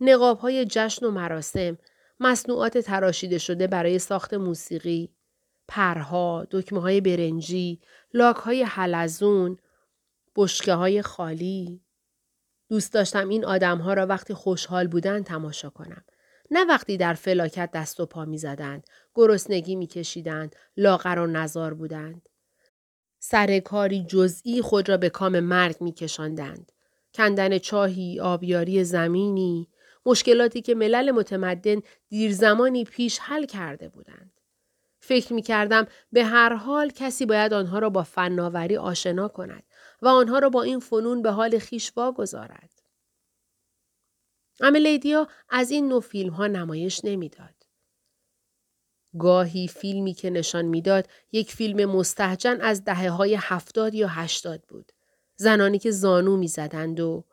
نقاب 0.00 0.38
های 0.38 0.64
جشن 0.64 1.06
و 1.06 1.10
مراسم، 1.10 1.78
مصنوعات 2.20 2.78
تراشیده 2.78 3.38
شده 3.38 3.66
برای 3.66 3.98
ساخت 3.98 4.34
موسیقی، 4.34 5.10
پرها، 5.68 6.46
دکمه 6.50 6.80
های 6.80 7.00
برنجی، 7.00 7.80
لاک 8.14 8.36
های 8.36 8.62
حلزون، 8.62 9.58
بشکه 10.36 10.72
های 10.72 11.02
خالی. 11.02 11.80
دوست 12.68 12.92
داشتم 12.92 13.28
این 13.28 13.44
آدم 13.44 13.78
ها 13.78 13.94
را 13.94 14.06
وقتی 14.06 14.34
خوشحال 14.34 14.86
بودن 14.86 15.22
تماشا 15.22 15.70
کنم. 15.70 16.04
نه 16.50 16.64
وقتی 16.64 16.96
در 16.96 17.14
فلاکت 17.14 17.70
دست 17.70 18.00
و 18.00 18.06
پا 18.06 18.24
می 18.24 18.38
زدند، 18.38 18.84
گرسنگی 19.14 19.76
می 19.76 19.86
کشیدند، 19.86 20.56
لاغر 20.76 21.18
و 21.18 21.26
نزار 21.26 21.74
بودند. 21.74 22.28
سر 23.28 23.58
کاری 23.58 24.04
جزئی 24.08 24.62
خود 24.62 24.88
را 24.88 24.96
به 24.96 25.08
کام 25.10 25.40
مرگ 25.40 25.76
می 25.80 25.92
کشاندند. 25.92 26.72
کندن 27.14 27.58
چاهی، 27.58 28.20
آبیاری 28.20 28.84
زمینی، 28.84 29.68
مشکلاتی 30.06 30.62
که 30.62 30.74
ملل 30.74 31.10
متمدن 31.10 31.80
دیر 32.08 32.32
زمانی 32.32 32.84
پیش 32.84 33.18
حل 33.18 33.46
کرده 33.46 33.88
بودند. 33.88 34.40
فکر 35.00 35.32
می 35.32 35.42
کردم 35.42 35.86
به 36.12 36.24
هر 36.24 36.54
حال 36.54 36.90
کسی 36.90 37.26
باید 37.26 37.54
آنها 37.54 37.78
را 37.78 37.90
با 37.90 38.02
فناوری 38.02 38.76
آشنا 38.76 39.28
کند 39.28 39.62
و 40.02 40.08
آنها 40.08 40.38
را 40.38 40.48
با 40.48 40.62
این 40.62 40.80
فنون 40.80 41.22
به 41.22 41.30
حال 41.30 41.58
خیش 41.58 41.92
واگذارد. 41.96 42.82
املیدیا 44.60 45.28
از 45.48 45.70
این 45.70 45.88
نوع 45.88 46.00
فیلم 46.00 46.32
ها 46.32 46.46
نمایش 46.46 47.04
نمی‌داد. 47.04 47.55
گاهی 49.18 49.68
فیلمی 49.68 50.14
که 50.14 50.30
نشان 50.30 50.64
می‌داد 50.64 51.08
یک 51.32 51.52
فیلم 51.52 51.90
مستحجن 51.90 52.60
از 52.60 52.84
دهه 52.84 53.08
های 53.08 53.38
هفتاد 53.40 53.94
یا 53.94 54.08
هشتاد 54.08 54.62
بود. 54.68 54.92
زنانی 55.36 55.78
که 55.78 55.90
زانو 55.90 56.36
می‌زدند 56.36 57.00
و 57.00 57.24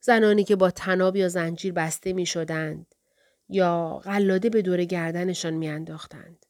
زنانی 0.00 0.44
که 0.44 0.56
با 0.56 0.70
تناب 0.70 1.16
یا 1.16 1.28
زنجیر 1.28 1.72
بسته 1.72 2.12
می 2.12 2.26
شدند 2.26 2.94
یا 3.48 4.00
قلاده 4.04 4.50
به 4.50 4.62
دور 4.62 4.84
گردنشان 4.84 5.54
می 5.54 5.68
انداختند. 5.68 6.46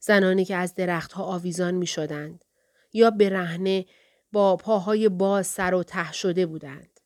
زنانی 0.00 0.44
که 0.44 0.56
از 0.56 0.74
درختها 0.74 1.24
آویزان 1.24 1.74
می 1.74 1.86
شدند 1.86 2.44
یا 2.92 3.10
به 3.10 3.28
رهنه 3.28 3.86
با 4.32 4.56
پاهای 4.56 5.08
باز 5.08 5.46
سر 5.46 5.74
و 5.74 5.82
ته 5.82 6.12
شده 6.12 6.46
بودند. 6.46 7.00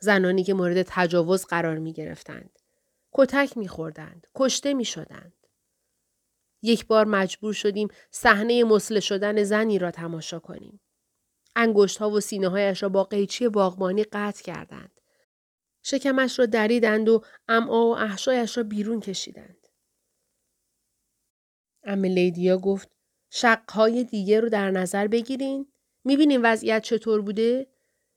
زنانی 0.00 0.44
که 0.44 0.54
مورد 0.54 0.82
تجاوز 0.82 1.44
قرار 1.44 1.78
می 1.78 1.92
گرفتند. 1.92 2.58
کتک 3.12 3.56
می 3.56 3.68
خوردند. 3.68 4.26
کشته 4.34 4.74
می 4.74 4.84
شدند. 4.84 5.35
یک 6.66 6.86
بار 6.86 7.04
مجبور 7.04 7.52
شدیم 7.52 7.88
صحنه 8.10 8.64
مسله 8.64 9.00
شدن 9.00 9.42
زنی 9.42 9.78
را 9.78 9.90
تماشا 9.90 10.38
کنیم. 10.38 10.80
انگشت 11.56 11.98
ها 11.98 12.10
و 12.10 12.20
سینه 12.20 12.48
هایش 12.48 12.82
را 12.82 12.88
با 12.88 13.04
قیچی 13.04 13.48
باغبانی 13.48 14.04
قطع 14.04 14.42
کردند. 14.42 15.00
شکمش 15.82 16.38
را 16.38 16.46
دریدند 16.46 17.08
و 17.08 17.22
امعا 17.48 17.86
و 17.86 17.96
احشایش 17.96 18.56
را 18.56 18.62
بیرون 18.62 19.00
کشیدند. 19.00 19.68
ام 21.84 22.04
لیدیا 22.04 22.58
گفت 22.58 22.90
شقهای 23.30 24.04
دیگه 24.04 24.40
رو 24.40 24.48
در 24.48 24.70
نظر 24.70 25.06
بگیرین؟ 25.06 25.72
می‌بینین 26.04 26.40
وضعیت 26.42 26.82
چطور 26.82 27.20
بوده؟ 27.20 27.66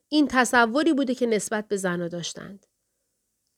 این 0.09 0.27
تصوری 0.27 0.93
بوده 0.93 1.15
که 1.15 1.25
نسبت 1.25 1.67
به 1.67 1.77
زنها 1.77 2.07
داشتند. 2.07 2.65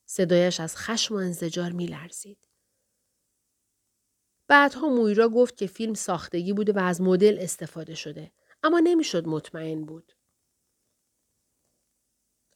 صدایش 0.06 0.60
از 0.60 0.76
خشم 0.76 1.14
و 1.14 1.18
انزجار 1.18 1.72
میلرزید. 1.72 2.51
بعدها 4.52 4.88
مویرا 4.88 5.28
گفت 5.28 5.56
که 5.56 5.66
فیلم 5.66 5.94
ساختگی 5.94 6.52
بوده 6.52 6.72
و 6.72 6.78
از 6.78 7.00
مدل 7.00 7.38
استفاده 7.40 7.94
شده. 7.94 8.32
اما 8.62 8.78
نمی‌شد 8.78 9.26
مطمئن 9.26 9.84
بود. 9.84 10.12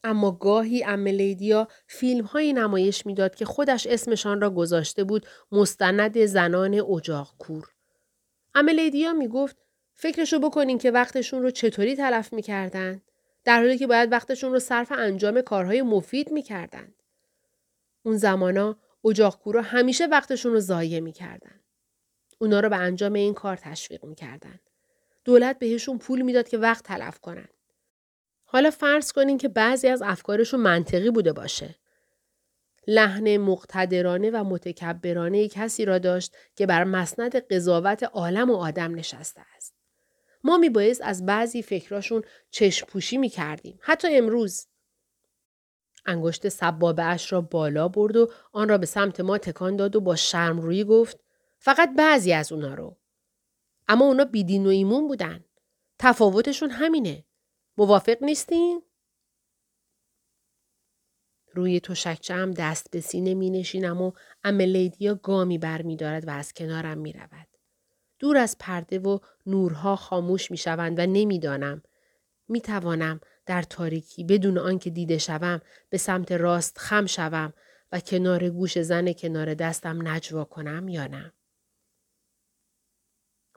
اما 0.05 0.31
گاهی 0.31 0.85
املیدیا 0.85 1.69
فیلم 1.87 2.25
های 2.25 2.53
نمایش 2.53 3.07
می‌داد 3.07 3.35
که 3.35 3.45
خودش 3.45 3.87
اسمشان 3.87 4.41
را 4.41 4.51
گذاشته 4.51 5.05
بود 5.05 5.27
مستند 5.53 6.25
زنان 6.25 6.75
اجاق 6.75 7.35
کور. 7.39 7.69
املیدیا 8.55 9.13
می 9.13 9.29
گفت 9.29 9.57
فکرشو 9.95 10.39
بکنین 10.39 10.79
که 10.79 10.91
وقتشون 10.91 11.43
رو 11.43 11.51
چطوری 11.51 11.97
تلف 11.97 12.33
می‌کردن 12.33 13.03
در 13.45 13.61
حالی 13.61 13.79
که 13.79 13.87
باید 13.87 14.13
وقتشون 14.13 14.53
رو 14.53 14.59
صرف 14.59 14.93
انجام 14.93 15.41
کارهای 15.41 15.83
مفید 15.83 16.33
می‌کردن. 16.33 16.95
اون 18.03 18.17
زمانا 18.17 18.79
اجاق 19.05 19.57
همیشه 19.57 20.07
وقتشون 20.07 20.53
رو 20.53 20.61
ضایع 20.61 21.01
می‌کردن. 21.01 21.61
اونا 22.39 22.61
رو 22.61 22.69
به 22.69 22.77
انجام 22.77 23.13
این 23.13 23.35
کار 23.35 23.57
تشویق 23.57 24.05
می‌کردن. 24.05 24.61
دولت 25.25 25.59
بهشون 25.59 25.99
پول 25.99 26.23
می‌داد 26.23 26.49
که 26.49 26.59
وقت 26.59 26.85
تلف 26.85 27.19
کنن. 27.19 27.49
حالا 28.45 28.71
فرض 28.71 29.13
کنین 29.13 29.39
که 29.39 29.49
بعضی 29.49 29.89
از 29.89 30.03
افکارشون 30.03 30.61
منطقی 30.61 31.11
بوده 31.11 31.33
باشه. 31.33 31.75
لحن 32.87 33.37
مقتدرانه 33.37 34.31
و 34.31 34.45
متکبرانه 34.45 35.49
کسی 35.49 35.85
را 35.85 35.99
داشت 35.99 36.37
که 36.57 36.67
بر 36.67 36.85
مسند 36.85 37.37
قضاوت 37.37 38.03
عالم 38.03 38.51
و 38.51 38.57
آدم 38.57 38.95
نشسته 38.95 39.41
است. 39.57 39.75
ما 40.45 40.57
میبایست 40.57 41.03
از 41.03 41.27
بعضی 41.27 41.63
فکراشون 41.63 42.23
چشم 42.51 42.87
پوشی 42.87 43.17
می 43.17 43.29
کردیم. 43.29 43.79
حتی 43.81 44.17
امروز. 44.17 44.67
انگشت 46.07 46.49
سبابه 46.49 47.05
اش 47.05 47.33
را 47.33 47.41
بالا 47.41 47.89
برد 47.89 48.17
و 48.17 48.31
آن 48.53 48.69
را 48.69 48.79
به 48.79 48.87
سمت 48.87 49.21
ما 49.21 49.39
تکان 49.39 49.77
داد 49.77 49.97
و 49.97 50.01
با 50.01 50.17
شرم 50.17 50.61
روی 50.61 50.85
گفت 50.85 51.21
فقط 51.59 51.95
بعضی 51.97 52.33
از 52.33 52.53
اونا 52.53 52.75
رو. 52.75 52.97
اما 53.89 54.05
اونا 54.05 54.25
بیدین 54.25 54.67
و 54.67 54.69
ایمون 54.69 55.09
بودن. 55.09 55.45
تفاوتشون 55.99 56.71
همینه. 56.71 57.25
موافق 57.77 58.23
نیستین؟ 58.23 58.83
روی 61.55 61.81
تشکچه 61.81 62.35
هم 62.35 62.51
دست 62.51 62.91
به 62.91 63.01
سینه 63.01 63.35
می 63.35 63.51
نشینم 63.51 64.03
و 64.03 64.13
املیدیا 64.45 65.15
گامی 65.15 65.59
بر 65.59 65.83
می 65.83 65.97
دارد 65.97 66.29
و 66.29 66.31
از 66.31 66.53
کنارم 66.53 66.99
می 66.99 67.13
رود. 67.13 67.49
دور 68.19 68.37
از 68.37 68.57
پرده 68.59 68.99
و 68.99 69.19
نورها 69.47 69.97
خاموش 69.97 70.51
می 70.51 70.57
شوند 70.57 70.99
و 70.99 71.07
نمی‌دانم 71.07 71.83
می 72.49 72.61
توانم 72.61 73.21
در 73.47 73.63
تاریکی 73.63 74.25
بدون 74.25 74.59
آنکه 74.59 74.91
دیده 74.91 75.19
شوم 75.19 75.61
به 75.91 75.99
سمت 75.99 76.33
راست 76.33 76.79
خم 76.79 77.07
شوم 77.07 77.53
و 77.93 78.01
کنار 78.01 78.51
گوش 78.51 78.79
زن 78.79 79.13
کنار 79.13 79.55
دستم 79.55 80.09
نجوا 80.09 80.45
کنم 80.45 80.89
یا 80.89 81.07
نه. 81.07 81.33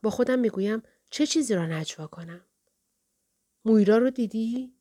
با 0.04 0.10
خودم 0.10 0.40
می‌گویم 0.40 0.84
چه 1.10 1.26
چیزی 1.26 1.56
را 1.56 1.66
نجوا 1.66 2.08
کنم؟ 2.08 2.42
مویرا 3.66 3.98
رو 3.98 4.10
دیدی؟ 4.10 4.74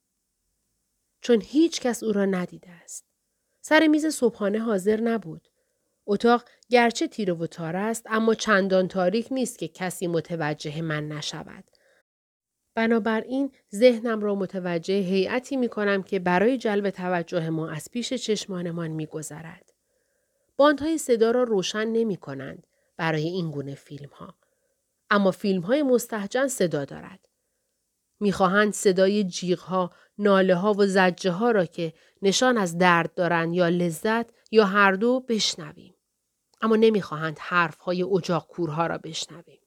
چون 1.20 1.40
هیچ 1.40 1.80
کس 1.80 2.02
او 2.02 2.12
را 2.12 2.24
ندیده 2.24 2.70
است. 2.70 3.04
سر 3.60 3.86
میز 3.86 4.06
صبحانه 4.06 4.58
حاضر 4.58 5.00
نبود. 5.00 5.48
اتاق 6.06 6.44
گرچه 6.68 7.08
تیره 7.08 7.34
و 7.34 7.46
تاره 7.46 7.78
است 7.78 8.06
اما 8.10 8.34
چندان 8.34 8.88
تاریک 8.88 9.28
نیست 9.30 9.58
که 9.58 9.68
کسی 9.68 10.06
متوجه 10.06 10.82
من 10.82 11.08
نشود. 11.08 11.64
بنابراین 12.74 13.52
ذهنم 13.74 14.20
را 14.20 14.34
متوجه 14.34 14.94
هیئتی 14.94 15.56
می 15.56 15.68
کنم 15.68 16.02
که 16.02 16.18
برای 16.18 16.58
جلب 16.58 16.90
توجه 16.90 17.50
ما 17.50 17.70
از 17.70 17.88
پیش 17.92 18.14
چشمانمان 18.14 18.90
می 18.90 19.06
گذرد. 19.06 19.72
باندهای 20.56 20.98
صدا 20.98 21.30
را 21.30 21.42
روشن 21.42 21.86
نمی 21.86 22.16
کنند 22.16 22.66
برای 22.96 23.28
این 23.28 23.50
گونه 23.50 23.74
فیلم 23.74 24.10
ها. 24.10 24.34
اما 25.10 25.30
فیلم 25.30 25.62
های 25.62 25.82
مستحجن 25.82 26.48
صدا 26.48 26.84
دارد. 26.84 27.28
می‌خواهند 28.20 28.72
صدای 28.72 29.24
جیغها، 29.24 29.90
ناله 30.18 30.54
ها 30.54 30.72
و 30.72 30.86
زجه 30.86 31.30
ها 31.30 31.50
را 31.50 31.66
که 31.66 31.92
نشان 32.22 32.58
از 32.58 32.78
درد 32.78 33.14
دارند 33.14 33.54
یا 33.54 33.68
لذت 33.68 34.26
یا 34.50 34.64
هر 34.64 34.92
دو 34.92 35.20
بشنویم. 35.20 35.94
اما 36.60 36.76
نمی‌خواهند 36.76 37.38
حرف 37.38 37.78
های 37.78 38.02
اجاق 38.02 38.46
کورها 38.46 38.86
را 38.86 38.98
بشنویم. 38.98 39.60